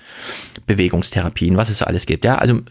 [0.66, 2.26] Bewegungstherapien, was es so alles gibt.
[2.26, 2.62] Ja, also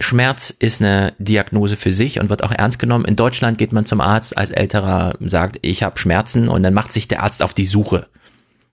[0.00, 3.04] Schmerz ist eine Diagnose für sich und wird auch ernst genommen.
[3.04, 6.92] In Deutschland geht man zum Arzt als älterer, sagt, ich habe Schmerzen und dann macht
[6.92, 8.08] sich der Arzt auf die Suche.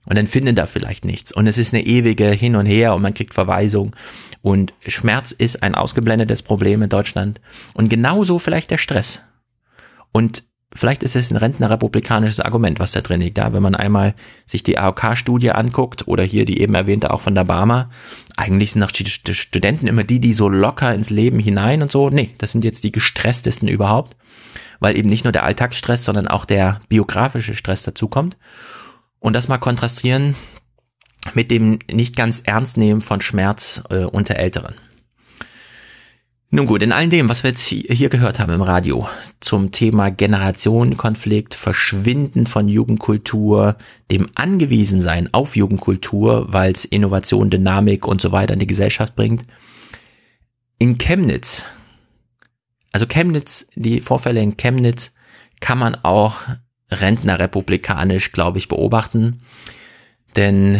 [0.05, 1.33] Und dann findet er vielleicht nichts.
[1.33, 3.93] Und es ist eine ewige Hin und Her und man kriegt Verweisung.
[4.41, 7.41] Und Schmerz ist ein ausgeblendetes Problem in Deutschland.
[7.73, 9.21] Und genauso vielleicht der Stress.
[10.13, 10.45] Und
[10.77, 13.37] vielleicht ist es ein rentnerrepublikanisches Argument, was da drin liegt.
[13.37, 14.13] Ja, wenn man einmal
[14.45, 17.89] sich die AOK-Studie anguckt oder hier die eben erwähnte auch von der Barmer,
[18.35, 22.09] eigentlich sind auch die Studenten immer die, die so locker ins Leben hinein und so.
[22.09, 24.15] Nee, das sind jetzt die gestresstesten überhaupt,
[24.79, 28.37] weil eben nicht nur der Alltagsstress, sondern auch der biografische Stress dazu kommt.
[29.19, 30.35] Und das mal kontrastieren
[31.33, 34.75] mit dem nicht ganz ernst nehmen von Schmerz äh, unter Älteren.
[36.49, 39.09] Nun gut, in all dem, was wir jetzt hier gehört haben im Radio
[39.41, 43.75] zum Thema Generationenkonflikt, Verschwinden von Jugendkultur,
[44.09, 49.43] dem Angewiesensein auf Jugendkultur, weil es Innovation, Dynamik und so weiter in die Gesellschaft bringt.
[50.79, 51.65] In Chemnitz,
[52.93, 55.11] also Chemnitz, die Vorfälle in Chemnitz
[55.59, 56.43] kann man auch
[56.89, 59.41] rentnerrepublikanisch, glaube ich, beobachten.
[60.37, 60.75] Denn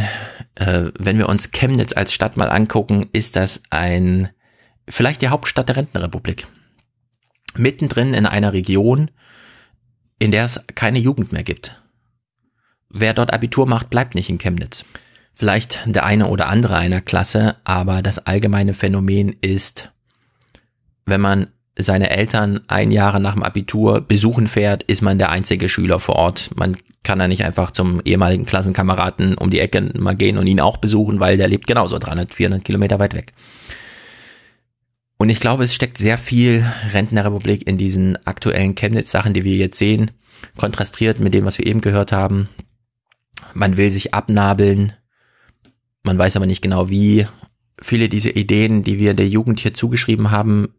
[0.55, 4.29] äh, wenn wir uns Chemnitz als Stadt mal angucken, ist das ein
[4.87, 6.47] vielleicht die Hauptstadt der Rentenrepublik.
[7.55, 9.11] Mittendrin in einer Region,
[10.19, 11.81] in der es keine Jugend mehr gibt.
[12.89, 14.85] Wer dort Abitur macht, bleibt nicht in Chemnitz.
[15.33, 19.91] Vielleicht der eine oder andere einer Klasse, aber das allgemeine Phänomen ist,
[21.05, 25.69] wenn man seine Eltern ein Jahr nach dem Abitur besuchen fährt, ist man der einzige
[25.69, 26.49] Schüler vor Ort.
[26.55, 30.59] Man kann da nicht einfach zum ehemaligen Klassenkameraden um die Ecke mal gehen und ihn
[30.59, 33.33] auch besuchen, weil der lebt genauso 300, 400 Kilometer weit weg.
[35.17, 36.63] Und ich glaube, es steckt sehr viel
[36.93, 40.11] Rentenrepublik in diesen aktuellen Chemnitz-Sachen, die wir jetzt sehen,
[40.57, 42.49] kontrastiert mit dem, was wir eben gehört haben.
[43.53, 44.93] Man will sich abnabeln,
[46.03, 47.25] man weiß aber nicht genau wie.
[47.81, 50.73] Viele dieser Ideen, die wir der Jugend hier zugeschrieben haben,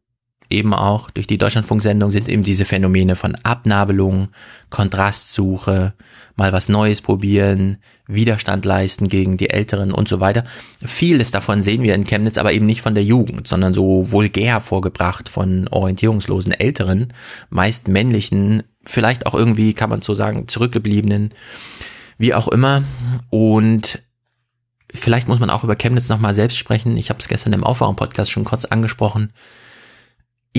[0.50, 4.28] eben auch durch die Deutschlandfunksendung sind eben diese Phänomene von Abnabelung,
[4.70, 5.94] Kontrastsuche,
[6.36, 10.44] mal was Neues probieren, Widerstand leisten gegen die Älteren und so weiter.
[10.82, 14.60] Vieles davon sehen wir in Chemnitz, aber eben nicht von der Jugend, sondern so vulgär
[14.60, 17.12] vorgebracht von orientierungslosen Älteren,
[17.50, 21.34] meist männlichen, vielleicht auch irgendwie, kann man so sagen, zurückgebliebenen,
[22.16, 22.84] wie auch immer.
[23.28, 24.02] Und
[24.94, 26.96] vielleicht muss man auch über Chemnitz nochmal selbst sprechen.
[26.96, 29.32] Ich habe es gestern im Aufwachen-Podcast schon kurz angesprochen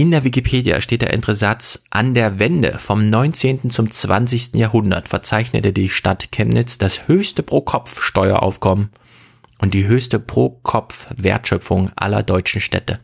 [0.02, 3.70] in der Wikipedia steht der Satz, an der Wende vom 19.
[3.70, 4.54] zum 20.
[4.54, 8.92] Jahrhundert verzeichnete die Stadt Chemnitz das höchste Pro-Kopf-Steueraufkommen
[9.60, 13.02] und die höchste Pro-Kopf-Wertschöpfung aller deutschen Städte.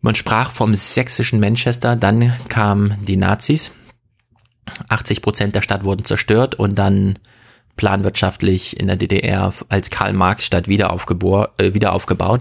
[0.00, 3.70] Man sprach vom sächsischen Manchester, dann kamen die Nazis.
[4.88, 7.18] 80 Prozent der Stadt wurden zerstört und dann
[7.76, 10.96] planwirtschaftlich in der DDR als Karl-Marx-Stadt wieder,
[11.58, 12.40] äh, wieder aufgebaut.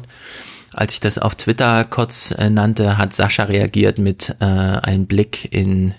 [0.74, 5.54] Als ich das auf Twitter kurz äh, nannte, hat Sascha reagiert mit äh, einem Blick
[5.54, 5.94] in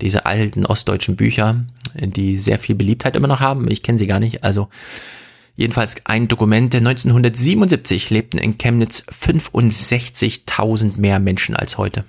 [0.00, 1.64] diese alten ostdeutschen Bücher,
[1.94, 3.68] die sehr viel Beliebtheit immer noch haben.
[3.68, 4.44] Ich kenne sie gar nicht.
[4.44, 4.68] Also
[5.56, 12.04] jedenfalls ein Dokument, 1977 lebten in Chemnitz 65.000 mehr Menschen als heute.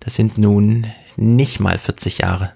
[0.00, 2.52] Das sind nun nicht mal 40 Jahre.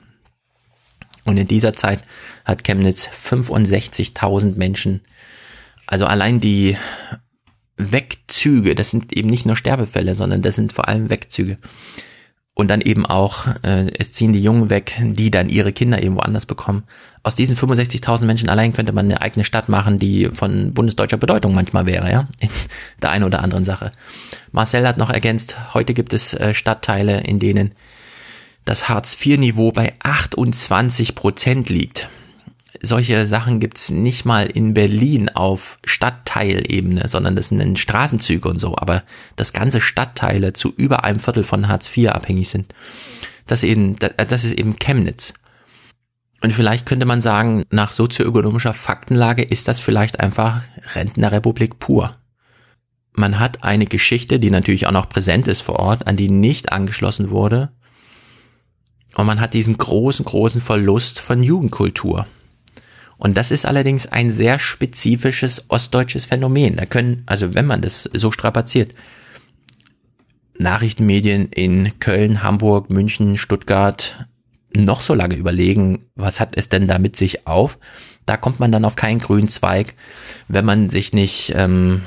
[1.25, 2.03] Und in dieser Zeit
[2.45, 5.03] hat Chemnitz 65.000 Menschen.
[5.87, 6.77] Also allein die
[7.79, 11.59] Wegzüge, das sind eben nicht nur Sterbefälle, sondern das sind vor allem Wegzüge.
[12.55, 16.17] Und dann eben auch, äh, es ziehen die Jungen weg, die dann ihre Kinder eben
[16.17, 16.83] woanders bekommen.
[17.23, 21.55] Aus diesen 65.000 Menschen allein könnte man eine eigene Stadt machen, die von bundesdeutscher Bedeutung
[21.55, 22.51] manchmal wäre, ja, in
[23.03, 23.93] der einen oder anderen Sache.
[24.51, 27.77] Marcel hat noch ergänzt, heute gibt es äh, Stadtteile, in denen
[28.65, 32.09] das Hartz-IV-Niveau bei 28 Prozent liegt
[32.83, 38.77] solche Sachen gibt's nicht mal in Berlin auf Stadtteilebene, sondern das sind Straßenzüge und so,
[38.77, 39.03] aber
[39.37, 42.75] dass ganze Stadtteile zu über einem Viertel von Hartz IV abhängig sind.
[43.47, 45.35] Das, eben, das ist eben Chemnitz.
[46.43, 50.63] Und vielleicht könnte man sagen, nach sozioökonomischer Faktenlage ist das vielleicht einfach
[50.95, 52.17] Rentnerrepublik pur.
[53.13, 56.71] Man hat eine Geschichte, die natürlich auch noch präsent ist vor Ort, an die nicht
[56.71, 57.73] angeschlossen wurde.
[59.17, 62.27] Und man hat diesen großen, großen Verlust von Jugendkultur.
[63.19, 66.77] Und das ist allerdings ein sehr spezifisches ostdeutsches Phänomen.
[66.77, 68.95] Da können, also wenn man das so strapaziert,
[70.57, 74.27] Nachrichtenmedien in Köln, Hamburg, München, Stuttgart
[74.75, 77.79] noch so lange überlegen, was hat es denn da mit sich auf?
[78.27, 79.95] Da kommt man dann auf keinen grünen Zweig,
[80.47, 82.03] wenn man sich nicht ähm,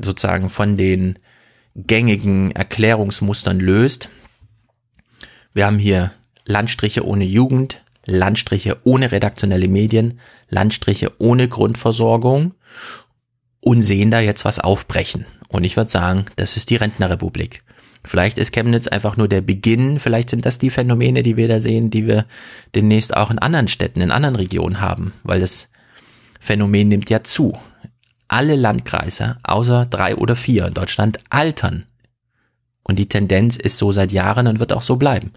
[0.00, 1.18] sozusagen von den
[1.74, 4.08] gängigen Erklärungsmustern löst.
[5.52, 6.12] Wir haben hier
[6.44, 12.54] Landstriche ohne Jugend, Landstriche ohne redaktionelle Medien, Landstriche ohne Grundversorgung
[13.60, 15.26] und sehen da jetzt was aufbrechen.
[15.48, 17.62] Und ich würde sagen, das ist die Rentnerrepublik.
[18.06, 21.58] Vielleicht ist Chemnitz einfach nur der Beginn, vielleicht sind das die Phänomene, die wir da
[21.58, 22.26] sehen, die wir
[22.74, 25.70] demnächst auch in anderen Städten, in anderen Regionen haben, weil das
[26.38, 27.58] Phänomen nimmt ja zu.
[28.28, 31.86] Alle Landkreise, außer drei oder vier in Deutschland, altern.
[32.82, 35.32] Und die Tendenz ist so seit Jahren und wird auch so bleiben.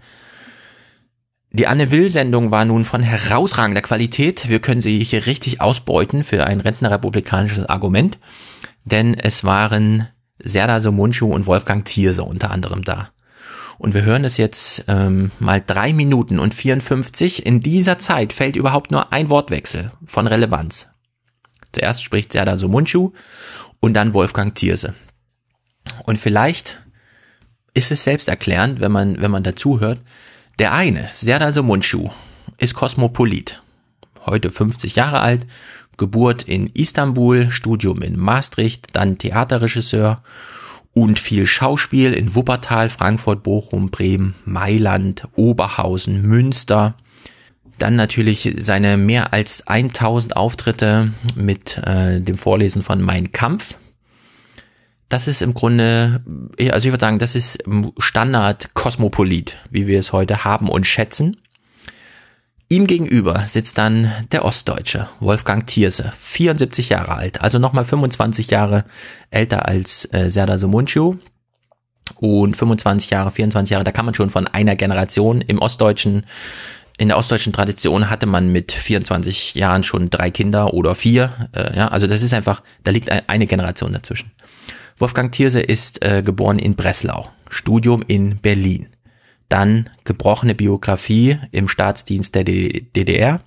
[1.50, 4.48] Die Anne Will-Sendung war nun von herausragender Qualität.
[4.48, 8.18] Wir können sie hier richtig ausbeuten für ein rentnerrepublikanisches Argument,
[8.84, 13.10] denn es waren Serda Somunchu und Wolfgang Thierse unter anderem da.
[13.78, 17.46] Und wir hören es jetzt ähm, mal drei Minuten und 54.
[17.46, 20.90] In dieser Zeit fällt überhaupt nur ein Wortwechsel von Relevanz.
[21.72, 23.12] Zuerst spricht Serda Somunchu
[23.80, 24.94] und dann Wolfgang Thierse.
[26.04, 26.84] Und vielleicht
[27.72, 30.02] ist es selbsterklärend, wenn man, wenn man dazuhört,
[30.58, 32.10] der eine, Serdar Somuncu,
[32.58, 33.62] ist Kosmopolit.
[34.26, 35.46] Heute 50 Jahre alt,
[35.96, 40.22] Geburt in Istanbul, Studium in Maastricht, dann Theaterregisseur
[40.94, 46.94] und viel Schauspiel in Wuppertal, Frankfurt, Bochum, Bremen, Mailand, Oberhausen, Münster.
[47.78, 53.74] Dann natürlich seine mehr als 1000 Auftritte mit äh, dem Vorlesen von Mein Kampf.
[55.08, 56.22] Das ist im Grunde,
[56.70, 57.58] also ich würde sagen, das ist
[57.98, 61.38] Standard Kosmopolit, wie wir es heute haben und schätzen.
[62.68, 68.84] Ihm gegenüber sitzt dann der Ostdeutsche, Wolfgang Thierse, 74 Jahre alt, also nochmal 25 Jahre
[69.30, 71.16] älter als äh, Serdar Somuncu
[72.16, 76.26] und 25 Jahre, 24 Jahre, da kann man schon von einer Generation im Ostdeutschen
[76.98, 81.48] in der ostdeutschen Tradition hatte man mit 24 Jahren schon drei Kinder oder vier.
[81.52, 84.32] Äh, ja, also das ist einfach, da liegt eine Generation dazwischen.
[84.98, 88.88] Wolfgang Thierse ist äh, geboren in Breslau, Studium in Berlin,
[89.48, 93.40] dann gebrochene Biografie im Staatsdienst der DDR,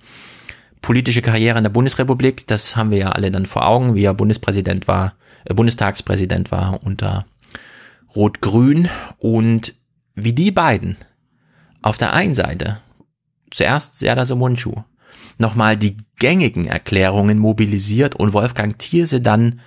[0.80, 4.14] politische Karriere in der Bundesrepublik, das haben wir ja alle dann vor Augen, wie er
[4.14, 7.26] Bundespräsident war, äh, Bundestagspräsident war unter
[8.14, 8.88] Rot-Grün.
[9.18, 9.74] Und
[10.14, 10.96] wie die beiden
[11.80, 12.78] auf der einen Seite
[13.50, 14.82] zuerst Serdar Somuncu
[15.38, 19.60] nochmal die gängigen Erklärungen mobilisiert und Wolfgang Thierse dann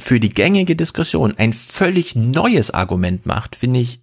[0.00, 4.00] für die gängige Diskussion ein völlig neues Argument macht, finde ich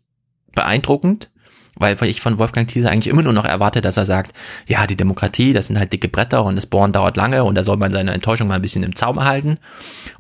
[0.56, 1.30] beeindruckend,
[1.76, 4.34] weil ich von Wolfgang Thierse eigentlich immer nur noch erwarte, dass er sagt,
[4.66, 7.64] ja, die Demokratie, das sind halt dicke Bretter und das Bohren dauert lange und da
[7.64, 9.60] soll man seine Enttäuschung mal ein bisschen im Zaum halten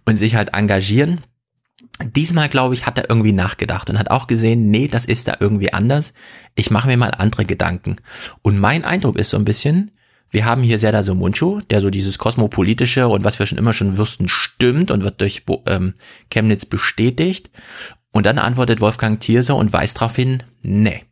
[0.06, 1.22] und sich halt engagieren.
[2.04, 5.38] Diesmal, glaube ich, hat er irgendwie nachgedacht und hat auch gesehen, nee, das ist da
[5.40, 6.14] irgendwie anders.
[6.54, 7.96] Ich mache mir mal andere Gedanken.
[8.44, 9.92] Und mein Eindruck ist so ein bisschen,
[10.30, 13.98] wir haben hier Serdar Somuncu, der so dieses kosmopolitische und was wir schon immer schon
[13.98, 15.94] wüssten, stimmt und wird durch ähm,
[16.30, 17.50] Chemnitz bestätigt.
[18.12, 21.04] Und dann antwortet Wolfgang Thierse und weist darauf hin, nee,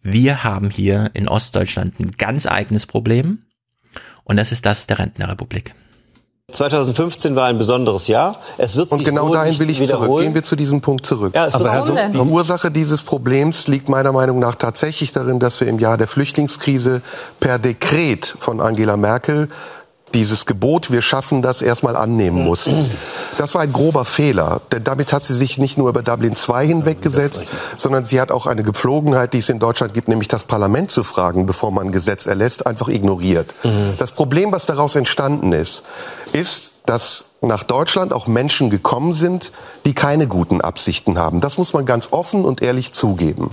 [0.00, 3.44] wir haben hier in Ostdeutschland ein ganz eigenes Problem.
[4.24, 5.74] Und das ist das der Rentnerrepublik.
[6.72, 8.36] 2015 war ein besonderes Jahr.
[8.56, 10.08] Es wird und sich genau so dahin will ich wiederholen.
[10.08, 10.22] zurück.
[10.22, 11.34] Gehen wir zu diesem Punkt zurück.
[11.34, 15.38] Ja, Aber Herr so- Sum- die Ursache dieses Problems liegt meiner Meinung nach tatsächlich darin,
[15.40, 17.02] dass wir im Jahr der Flüchtlingskrise
[17.38, 19.50] per Dekret von Angela Merkel
[20.14, 22.88] dieses Gebot, wir schaffen das, erstmal annehmen mussten.
[23.36, 26.66] Das war ein grober Fehler, denn damit hat sie sich nicht nur über Dublin II
[26.66, 27.44] hinweggesetzt,
[27.76, 31.04] sondern sie hat auch eine Gepflogenheit, die es in Deutschland gibt, nämlich das Parlament zu
[31.04, 33.54] fragen, bevor man ein Gesetz erlässt, einfach ignoriert.
[33.98, 35.82] Das Problem, was daraus entstanden ist,
[36.32, 39.52] ist, dass nach Deutschland auch Menschen gekommen sind,
[39.86, 41.40] die keine guten Absichten haben.
[41.40, 43.50] Das muss man ganz offen und ehrlich zugeben.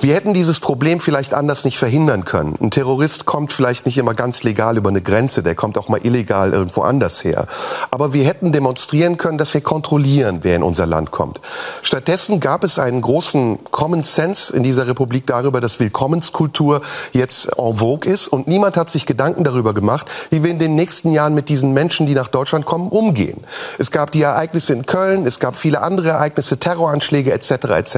[0.00, 2.56] Wir hätten dieses Problem vielleicht anders nicht verhindern können.
[2.60, 5.98] Ein Terrorist kommt vielleicht nicht immer ganz legal über eine Grenze, der kommt auch mal
[6.04, 7.46] illegal irgendwo anders her.
[7.90, 11.40] Aber wir hätten demonstrieren können, dass wir kontrollieren, wer in unser Land kommt.
[11.82, 16.80] Stattdessen gab es einen großen Common Sense in dieser Republik darüber, dass Willkommenskultur
[17.12, 20.76] jetzt en vogue ist und niemand hat sich Gedanken darüber gemacht, wie wir in den
[20.76, 23.44] nächsten Jahren mit diesen Menschen, die nach Deutschland kommen, umgehen.
[23.78, 27.50] Es gab die Ereignisse in Köln, es gab viele andere Ereignisse, Terroranschläge etc.
[27.50, 27.96] etc.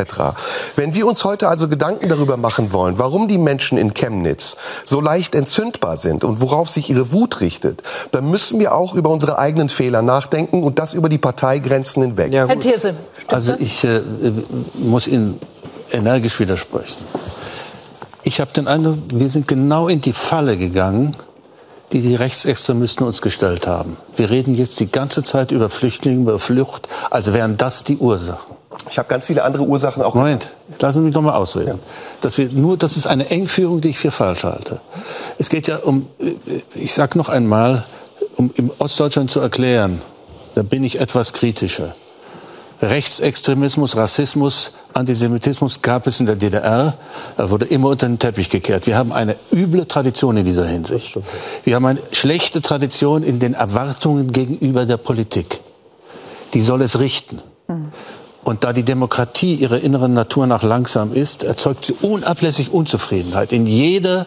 [0.77, 5.01] Wenn wir uns heute also Gedanken darüber machen wollen, warum die Menschen in Chemnitz so
[5.01, 7.83] leicht entzündbar sind und worauf sich ihre Wut richtet,
[8.13, 12.33] dann müssen wir auch über unsere eigenen Fehler nachdenken und das über die Parteigrenzen hinweg.
[12.33, 12.95] Herr Thierse.
[13.29, 14.01] Also ich äh,
[14.75, 15.39] muss Ihnen
[15.93, 16.99] energisch widersprechen.
[18.23, 21.17] Ich habe den Eindruck, wir sind genau in die Falle gegangen,
[21.93, 23.97] die die Rechtsextremisten uns gestellt haben.
[24.16, 28.55] Wir reden jetzt die ganze Zeit über Flüchtlinge, über Flucht, als wären das die Ursachen.
[28.88, 30.14] Ich habe ganz viele andere Ursachen auch.
[30.14, 31.78] Moment, lassen Sie mich doch mal ausreden.
[32.20, 34.80] Dass wir nur, das ist eine Engführung, die ich für falsch halte.
[35.38, 36.34] Es geht ja um, äh,
[36.74, 37.84] ich sage noch einmal,
[38.36, 40.01] um im Ostdeutschland zu erklären,
[40.55, 41.95] da bin ich etwas kritischer.
[42.83, 46.95] Rechtsextremismus, Rassismus, Antisemitismus gab es in der DDR.
[47.37, 48.87] Er wurde immer unter den Teppich gekehrt.
[48.87, 51.18] Wir haben eine üble Tradition in dieser Hinsicht.
[51.64, 55.61] Wir haben eine schlechte Tradition in den Erwartungen gegenüber der Politik.
[56.55, 57.41] Die soll es richten.
[58.43, 63.66] Und da die Demokratie ihrer inneren Natur nach langsam ist, erzeugt sie unablässig Unzufriedenheit in
[63.66, 64.26] jeder,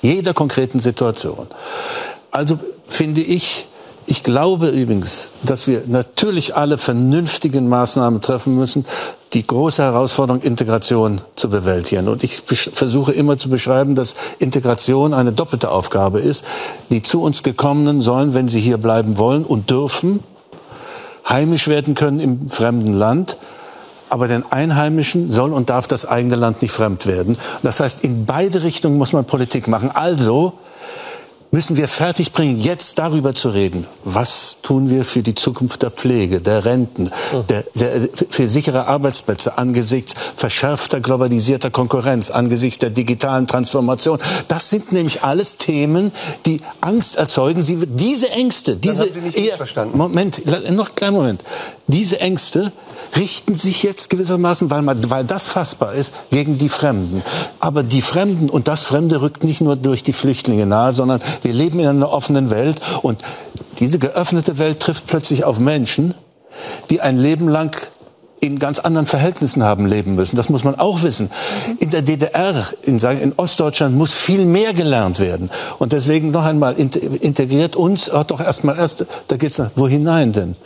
[0.00, 1.48] jeder konkreten Situation.
[2.30, 3.66] Also finde ich,
[4.10, 8.84] ich glaube übrigens, dass wir natürlich alle vernünftigen Maßnahmen treffen müssen,
[9.34, 12.08] die große Herausforderung Integration zu bewältigen.
[12.08, 16.44] Und ich versuche immer zu beschreiben, dass Integration eine doppelte Aufgabe ist.
[16.90, 20.24] Die zu uns gekommenen sollen, wenn sie hier bleiben wollen und dürfen,
[21.28, 23.36] heimisch werden können im fremden Land.
[24.08, 27.38] Aber den Einheimischen soll und darf das eigene Land nicht fremd werden.
[27.62, 29.92] Das heißt, in beide Richtungen muss man Politik machen.
[29.94, 30.54] Also
[31.52, 36.40] müssen wir fertigbringen, jetzt darüber zu reden, was tun wir für die Zukunft der Pflege,
[36.40, 37.10] der Renten,
[37.48, 44.18] der, der, für sichere Arbeitsplätze angesichts verschärfter globalisierter Konkurrenz, angesichts der digitalen Transformation.
[44.48, 46.12] Das sind nämlich alles Themen,
[46.46, 47.62] die Angst erzeugen.
[47.62, 49.98] Sie, diese Ängste, diese haben Sie nicht eher- verstanden.
[49.98, 51.42] Moment, noch einen kleinen Moment.
[51.90, 52.72] Diese Ängste
[53.16, 57.22] richten sich jetzt gewissermaßen, weil, man, weil das fassbar ist, gegen die Fremden.
[57.58, 61.52] Aber die Fremden und das Fremde rückt nicht nur durch die Flüchtlinge nahe, sondern wir
[61.52, 63.22] leben in einer offenen Welt und
[63.78, 66.14] diese geöffnete Welt trifft plötzlich auf Menschen,
[66.90, 67.76] die ein Leben lang
[68.40, 70.36] in ganz anderen Verhältnissen haben leben müssen.
[70.36, 71.30] Das muss man auch wissen.
[71.78, 75.50] In der DDR, in, in Ostdeutschland muss viel mehr gelernt werden.
[75.78, 80.32] Und deswegen noch einmal, integriert uns auch doch erstmal erst, da geht's nach, wo hinein
[80.32, 80.56] denn?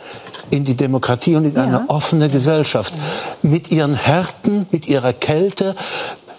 [0.51, 1.63] In die Demokratie und in ja.
[1.63, 2.93] eine offene Gesellschaft.
[3.41, 5.75] Mit ihren Härten, mit ihrer Kälte,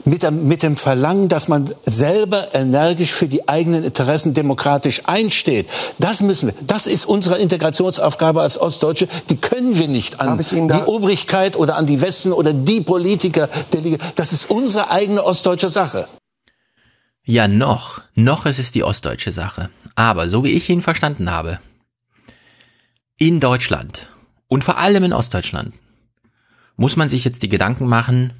[0.07, 5.69] mit dem, mit dem Verlangen, dass man selber energisch für die eigenen Interessen demokratisch einsteht.
[5.99, 6.55] Das müssen wir.
[6.65, 9.09] Das ist unsere Integrationsaufgabe als Ostdeutsche.
[9.31, 14.01] Die können wir nicht an die Obrigkeit oder an die Westen oder die Politiker delegieren.
[14.15, 16.07] Das ist unsere eigene ostdeutsche Sache.
[17.25, 18.01] Ja, noch.
[18.15, 19.71] Noch ist es die ostdeutsche Sache.
[19.97, 21.59] Aber so wie ich ihn verstanden habe,
[23.19, 24.09] in Deutschland
[24.47, 25.75] und vor allem in Ostdeutschland
[26.77, 28.33] muss man sich jetzt die Gedanken machen,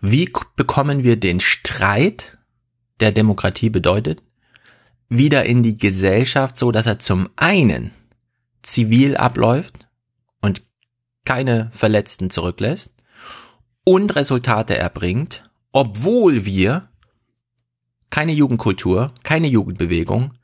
[0.00, 2.38] wie bekommen wir den Streit,
[3.00, 4.22] der Demokratie bedeutet,
[5.08, 7.90] wieder in die Gesellschaft, so dass er zum einen
[8.62, 9.88] zivil abläuft
[10.40, 10.62] und
[11.24, 12.92] keine Verletzten zurücklässt
[13.84, 15.42] und Resultate erbringt,
[15.72, 16.88] obwohl wir
[18.10, 20.34] keine Jugendkultur, keine Jugendbewegung,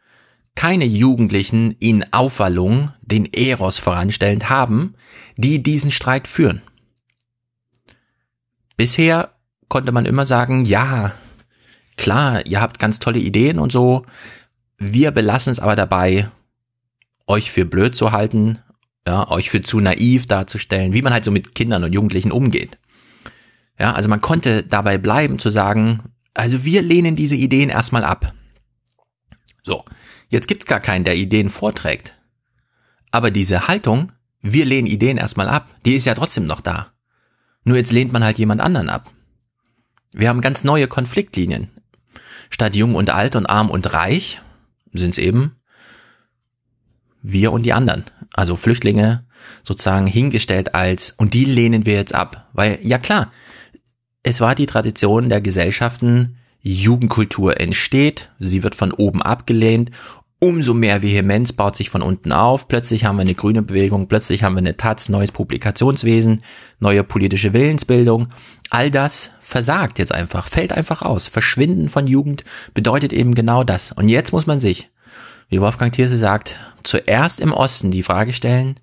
[0.54, 4.94] keine Jugendlichen in Aufwallung, den Eros voranstellend haben,
[5.36, 6.62] die diesen Streit führen.
[8.76, 9.36] Bisher
[9.68, 11.12] konnte man immer sagen, ja,
[11.96, 14.04] klar, ihr habt ganz tolle Ideen und so.
[14.78, 16.30] Wir belassen es aber dabei,
[17.26, 18.58] euch für blöd zu halten,
[19.06, 22.78] ja, euch für zu naiv darzustellen, wie man halt so mit Kindern und Jugendlichen umgeht.
[23.78, 26.00] Ja, also man konnte dabei bleiben zu sagen,
[26.34, 28.32] also wir lehnen diese Ideen erstmal ab.
[29.62, 29.84] So,
[30.28, 32.14] jetzt gibt's gar keinen, der Ideen vorträgt.
[33.10, 36.92] Aber diese Haltung, wir lehnen Ideen erstmal ab, die ist ja trotzdem noch da.
[37.64, 39.10] Nur jetzt lehnt man halt jemand anderen ab.
[40.16, 41.68] Wir haben ganz neue Konfliktlinien.
[42.48, 44.40] Statt jung und alt und arm und reich
[44.92, 45.56] sind es eben
[47.20, 48.04] wir und die anderen.
[48.32, 49.26] Also Flüchtlinge
[49.62, 52.48] sozusagen hingestellt als, und die lehnen wir jetzt ab.
[52.54, 53.30] Weil, ja klar,
[54.22, 59.90] es war die Tradition der Gesellschaften, Jugendkultur entsteht, sie wird von oben abgelehnt
[60.38, 62.68] umso mehr Vehemenz baut sich von unten auf.
[62.68, 66.42] Plötzlich haben wir eine grüne Bewegung, plötzlich haben wir eine Taz, neues Publikationswesen,
[66.78, 68.28] neue politische Willensbildung.
[68.70, 71.28] All das versagt jetzt einfach, fällt einfach aus.
[71.28, 72.42] Verschwinden von Jugend
[72.74, 73.92] bedeutet eben genau das.
[73.92, 74.90] Und jetzt muss man sich,
[75.49, 78.74] wie Wolfgang Thierse sagt, zuerst im Osten die Frage stellen,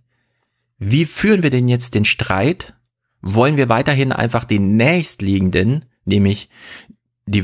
[0.79, 2.75] wie führen wir denn jetzt den Streit?
[3.21, 6.49] Wollen wir weiterhin einfach den nächstliegenden, nämlich
[7.25, 7.43] die,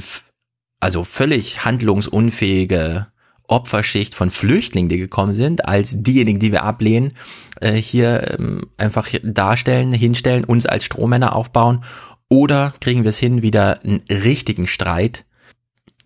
[0.80, 3.07] also völlig handlungsunfähige
[3.47, 7.13] Opferschicht von Flüchtlingen, die gekommen sind, als diejenigen, die wir ablehnen,
[7.59, 11.84] äh, hier ähm, einfach darstellen, hinstellen, uns als Strohmänner aufbauen?
[12.30, 15.25] Oder kriegen wir es hin, wieder einen richtigen Streit?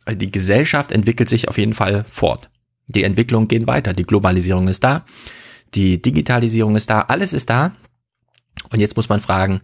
[0.10, 2.50] Die Gesellschaft entwickelt sich auf jeden Fall fort.
[2.88, 3.94] Die Entwicklungen gehen weiter.
[3.94, 5.06] Die Globalisierung ist da.
[5.74, 7.02] Die Digitalisierung ist da.
[7.02, 7.76] Alles ist da.
[8.72, 9.62] Und jetzt muss man fragen,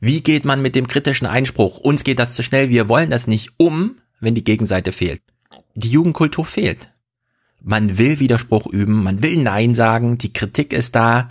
[0.00, 1.78] wie geht man mit dem kritischen Einspruch?
[1.78, 2.68] Uns geht das zu schnell.
[2.68, 5.20] Wir wollen das nicht um, wenn die Gegenseite fehlt.
[5.74, 6.92] Die Jugendkultur fehlt
[7.64, 11.28] man will Widerspruch üben, man will Nein sagen, die Kritik ist da,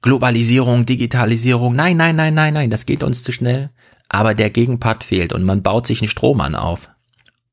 [0.00, 3.70] Globalisierung, Digitalisierung, nein, nein, nein, nein, nein, das geht uns zu schnell.
[4.12, 6.90] Aber der Gegenpart fehlt und man baut sich einen Strohmann auf,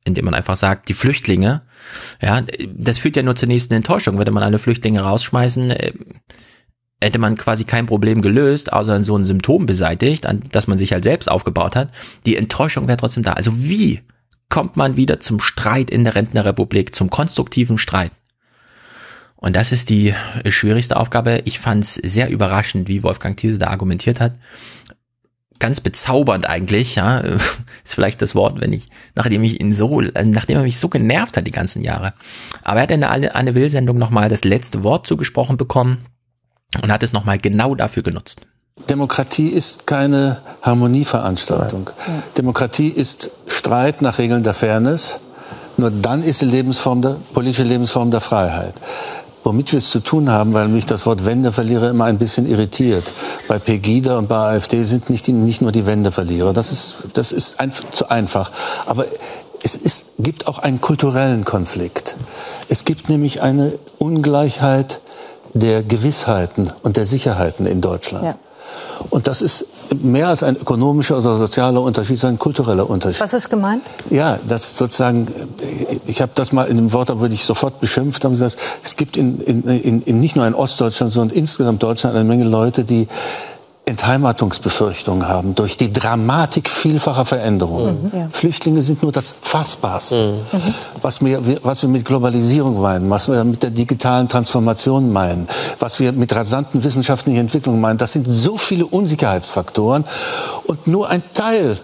[0.04, 1.62] indem man einfach sagt, die Flüchtlinge,
[2.22, 2.44] ja,
[2.76, 4.18] das führt ja nur zur nächsten Enttäuschung.
[4.18, 5.94] Würde man alle Flüchtlinge rausschmeißen, äh,
[7.02, 10.92] hätte man quasi kein Problem gelöst, außer so ein Symptom beseitigt, an das man sich
[10.92, 11.90] halt selbst aufgebaut hat.
[12.26, 13.34] Die Enttäuschung wäre trotzdem da.
[13.34, 14.02] Also wie
[14.50, 18.12] kommt man wieder zum Streit in der Rentnerrepublik, zum konstruktiven Streit.
[19.36, 20.14] Und das ist die
[20.50, 21.44] schwierigste Aufgabe.
[21.46, 24.34] Ich fand es sehr überraschend, wie Wolfgang Thiese da argumentiert hat.
[25.60, 27.18] Ganz bezaubernd eigentlich, ja,
[27.84, 31.38] ist vielleicht das Wort, wenn ich, nachdem ich ihn so, nachdem er mich so genervt
[31.38, 32.14] hat die ganzen Jahre.
[32.64, 36.00] Aber er hat in der Anne Will-Sendung nochmal das letzte Wort zugesprochen bekommen
[36.82, 38.42] und hat es nochmal genau dafür genutzt.
[38.88, 41.90] Demokratie ist keine Harmonieveranstaltung.
[42.08, 42.24] Ja.
[42.38, 45.20] Demokratie ist Streit nach Regeln der Fairness.
[45.78, 48.76] Nur dann ist die Lebensform der, politische Lebensform der Freiheit.
[49.44, 53.14] Womit wir es zu tun haben, weil mich das Wort Wendeverlierer immer ein bisschen irritiert.
[53.48, 56.54] Bei Pegida und bei AfD sind nicht, die, nicht nur die Wendeverlierer.
[56.54, 58.52] Das ist, das ist ein, zu einfach.
[58.86, 59.06] Aber
[59.64, 62.18] es ist, gibt auch einen kulturellen Konflikt.
[62.68, 65.00] Es gibt nämlich eine Ungleichheit
[65.54, 68.26] der Gewissheiten und der Sicherheiten in Deutschland.
[68.26, 68.36] Ja.
[69.10, 69.66] Und das ist
[70.02, 73.22] mehr als ein ökonomischer oder sozialer Unterschied, sondern ein kultureller Unterschied.
[73.22, 73.82] Was ist gemeint?
[74.10, 75.28] Ja, das sozusagen,
[76.06, 78.96] ich habe das mal in dem Wort, da würde ich sofort beschimpft, haben gesagt, es
[78.96, 83.08] gibt in, in, in, nicht nur in Ostdeutschland, sondern insgesamt Deutschland eine Menge Leute, die
[83.90, 88.04] Entheimatungsbefürchtungen haben durch die Dramatik vielfacher Veränderungen.
[88.04, 88.30] Mhm, ja.
[88.32, 90.40] Flüchtlinge sind nur das Fassbarste.
[90.52, 90.74] Mhm.
[91.02, 95.48] Was, wir, was wir mit Globalisierung meinen, was wir mit der digitalen Transformation meinen,
[95.80, 100.06] was wir mit rasanten wissenschaftlichen Entwicklungen meinen, das sind so viele Unsicherheitsfaktoren
[100.66, 101.78] und nur ein Teil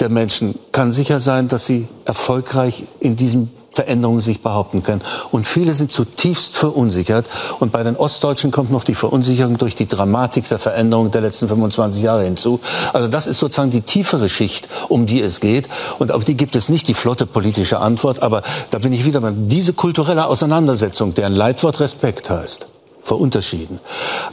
[0.00, 5.02] der Menschen kann sicher sein, dass sie erfolgreich in diesem Veränderungen sich behaupten können.
[5.30, 7.26] Und viele sind zutiefst verunsichert.
[7.60, 11.48] Und bei den Ostdeutschen kommt noch die Verunsicherung durch die Dramatik der Veränderungen der letzten
[11.48, 12.60] 25 Jahre hinzu.
[12.92, 15.68] Also das ist sozusagen die tiefere Schicht, um die es geht.
[15.98, 18.22] Und auf die gibt es nicht die flotte politische Antwort.
[18.22, 22.66] Aber da bin ich wieder bei diese kulturelle Auseinandersetzung, deren Leitwort Respekt heißt
[23.02, 23.80] vor Unterschieden,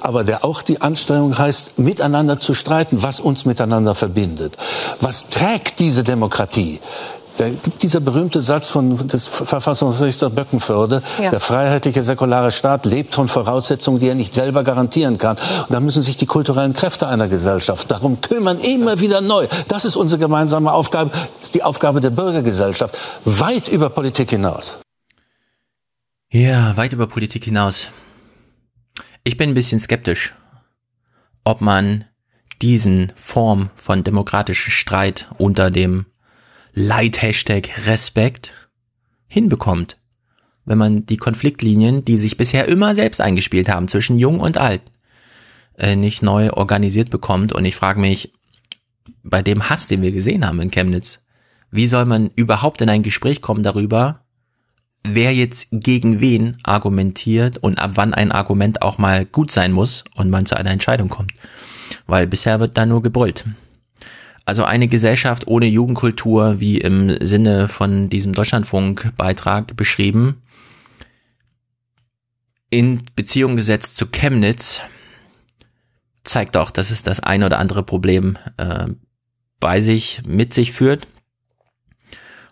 [0.02, 4.58] aber der auch die Anstrengung heißt, miteinander zu streiten, was uns miteinander verbindet.
[5.00, 6.80] Was trägt diese Demokratie?
[7.38, 11.30] Da gibt dieser berühmte Satz von des Verfassungsrichter Böckenförde, ja.
[11.30, 15.38] der freiheitliche säkulare Staat lebt von Voraussetzungen, die er nicht selber garantieren kann.
[15.38, 19.46] Und da müssen sich die kulturellen Kräfte einer Gesellschaft darum kümmern, immer wieder neu.
[19.68, 24.80] Das ist unsere gemeinsame Aufgabe, das ist die Aufgabe der Bürgergesellschaft, weit über Politik hinaus.
[26.32, 27.88] Ja, weit über Politik hinaus.
[29.24, 30.34] Ich bin ein bisschen skeptisch,
[31.44, 32.06] ob man
[32.64, 36.08] diesen Form von demokratischen Streit unter dem
[36.80, 38.70] Light-Hashtag Respekt
[39.28, 39.98] hinbekommt,
[40.64, 44.84] wenn man die Konfliktlinien, die sich bisher immer selbst eingespielt haben zwischen Jung und Alt,
[45.76, 47.52] äh, nicht neu organisiert bekommt.
[47.52, 48.32] Und ich frage mich,
[49.24, 51.24] bei dem Hass, den wir gesehen haben in Chemnitz,
[51.72, 54.22] wie soll man überhaupt in ein Gespräch kommen darüber,
[55.04, 60.04] wer jetzt gegen wen argumentiert und ab wann ein Argument auch mal gut sein muss
[60.14, 61.32] und man zu einer Entscheidung kommt.
[62.06, 63.46] Weil bisher wird da nur gebrüllt.
[64.48, 70.42] Also eine Gesellschaft ohne Jugendkultur, wie im Sinne von diesem Deutschlandfunk-Beitrag beschrieben,
[72.70, 74.80] in Beziehung gesetzt zu Chemnitz,
[76.24, 78.88] zeigt doch, dass es das ein oder andere Problem äh,
[79.60, 81.08] bei sich, mit sich führt.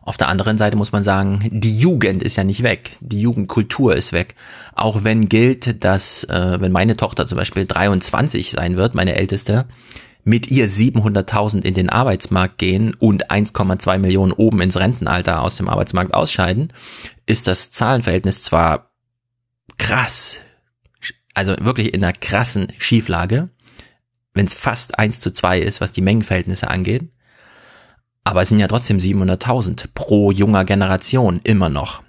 [0.01, 2.91] Auf der anderen Seite muss man sagen, die Jugend ist ja nicht weg.
[2.99, 4.35] Die Jugendkultur ist weg.
[4.73, 9.65] Auch wenn gilt, dass, äh, wenn meine Tochter zum Beispiel 23 sein wird, meine älteste,
[10.25, 15.69] mit ihr 700.000 in den Arbeitsmarkt gehen und 1,2 Millionen oben ins Rentenalter aus dem
[15.69, 16.73] Arbeitsmarkt ausscheiden,
[17.27, 18.89] ist das Zahlenverhältnis zwar
[19.77, 20.39] krass,
[21.35, 23.49] also wirklich in einer krassen Schieflage,
[24.33, 27.07] wenn es fast 1 zu 2 ist, was die Mengenverhältnisse angeht,
[28.23, 32.01] aber es sind ja trotzdem 700.000 pro junger Generation immer noch.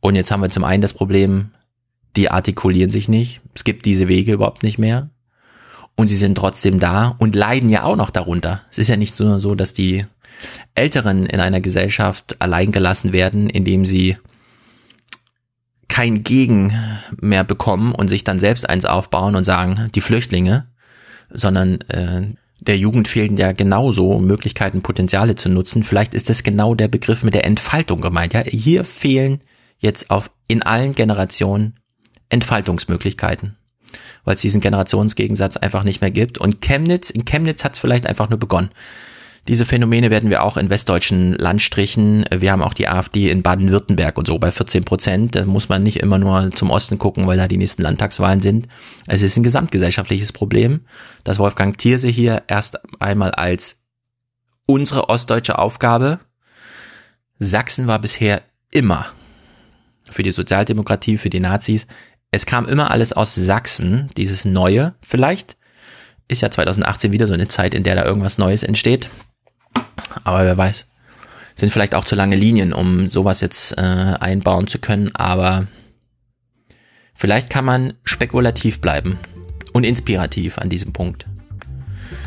[0.00, 1.52] Und jetzt haben wir zum einen das Problem,
[2.16, 5.10] die artikulieren sich nicht, es gibt diese Wege überhaupt nicht mehr
[5.98, 8.62] und sie sind trotzdem da und leiden ja auch noch darunter.
[8.70, 10.06] Es ist ja nicht nur so, dass die
[10.76, 14.16] Älteren in einer Gesellschaft allein gelassen werden, indem sie
[15.88, 16.72] kein Gegen
[17.20, 20.68] mehr bekommen und sich dann selbst eins aufbauen und sagen, die Flüchtlinge,
[21.30, 22.28] sondern äh,
[22.60, 25.82] der Jugend fehlen ja genauso Möglichkeiten, Potenziale zu nutzen.
[25.82, 28.34] Vielleicht ist das genau der Begriff mit der Entfaltung gemeint.
[28.34, 29.40] Ja, hier fehlen
[29.80, 31.74] jetzt auf in allen Generationen
[32.28, 33.57] Entfaltungsmöglichkeiten
[34.24, 36.38] weil es diesen Generationsgegensatz einfach nicht mehr gibt.
[36.38, 38.70] Und Chemnitz, in Chemnitz hat es vielleicht einfach nur begonnen.
[39.48, 44.18] Diese Phänomene werden wir auch in westdeutschen Landstrichen, wir haben auch die AfD in Baden-Württemberg
[44.18, 45.34] und so bei 14 Prozent.
[45.34, 48.68] Da muss man nicht immer nur zum Osten gucken, weil da die nächsten Landtagswahlen sind.
[49.06, 50.80] Es ist ein gesamtgesellschaftliches Problem,
[51.24, 53.80] dass Wolfgang Thierse hier erst einmal als
[54.66, 56.20] unsere ostdeutsche Aufgabe.
[57.38, 59.06] Sachsen war bisher immer
[60.10, 61.86] für die Sozialdemokratie, für die Nazis
[62.30, 64.94] es kam immer alles aus Sachsen, dieses Neue.
[65.00, 65.56] Vielleicht
[66.28, 69.08] ist ja 2018 wieder so eine Zeit, in der da irgendwas Neues entsteht.
[70.24, 70.86] Aber wer weiß.
[71.54, 75.14] Sind vielleicht auch zu lange Linien, um sowas jetzt äh, einbauen zu können.
[75.16, 75.66] Aber
[77.14, 79.18] vielleicht kann man spekulativ bleiben
[79.72, 81.26] und inspirativ an diesem Punkt.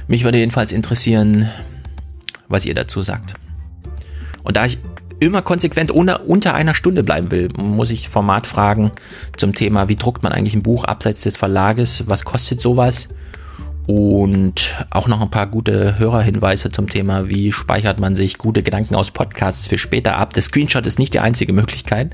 [0.07, 1.49] Mich würde jedenfalls interessieren,
[2.47, 3.35] was ihr dazu sagt.
[4.43, 4.79] Und da ich
[5.21, 8.91] immer konsequent ohne, unter einer Stunde bleiben will, muss ich Format fragen
[9.37, 13.07] zum Thema, wie druckt man eigentlich ein Buch abseits des Verlages, was kostet sowas?
[13.85, 18.95] Und auch noch ein paar gute Hörerhinweise zum Thema, wie speichert man sich gute Gedanken
[18.95, 20.33] aus Podcasts für später ab.
[20.33, 22.11] Der Screenshot ist nicht die einzige Möglichkeit,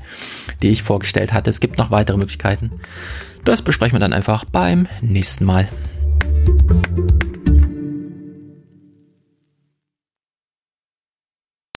[0.62, 1.50] die ich vorgestellt hatte.
[1.50, 2.72] Es gibt noch weitere Möglichkeiten.
[3.44, 5.68] Das besprechen wir dann einfach beim nächsten Mal.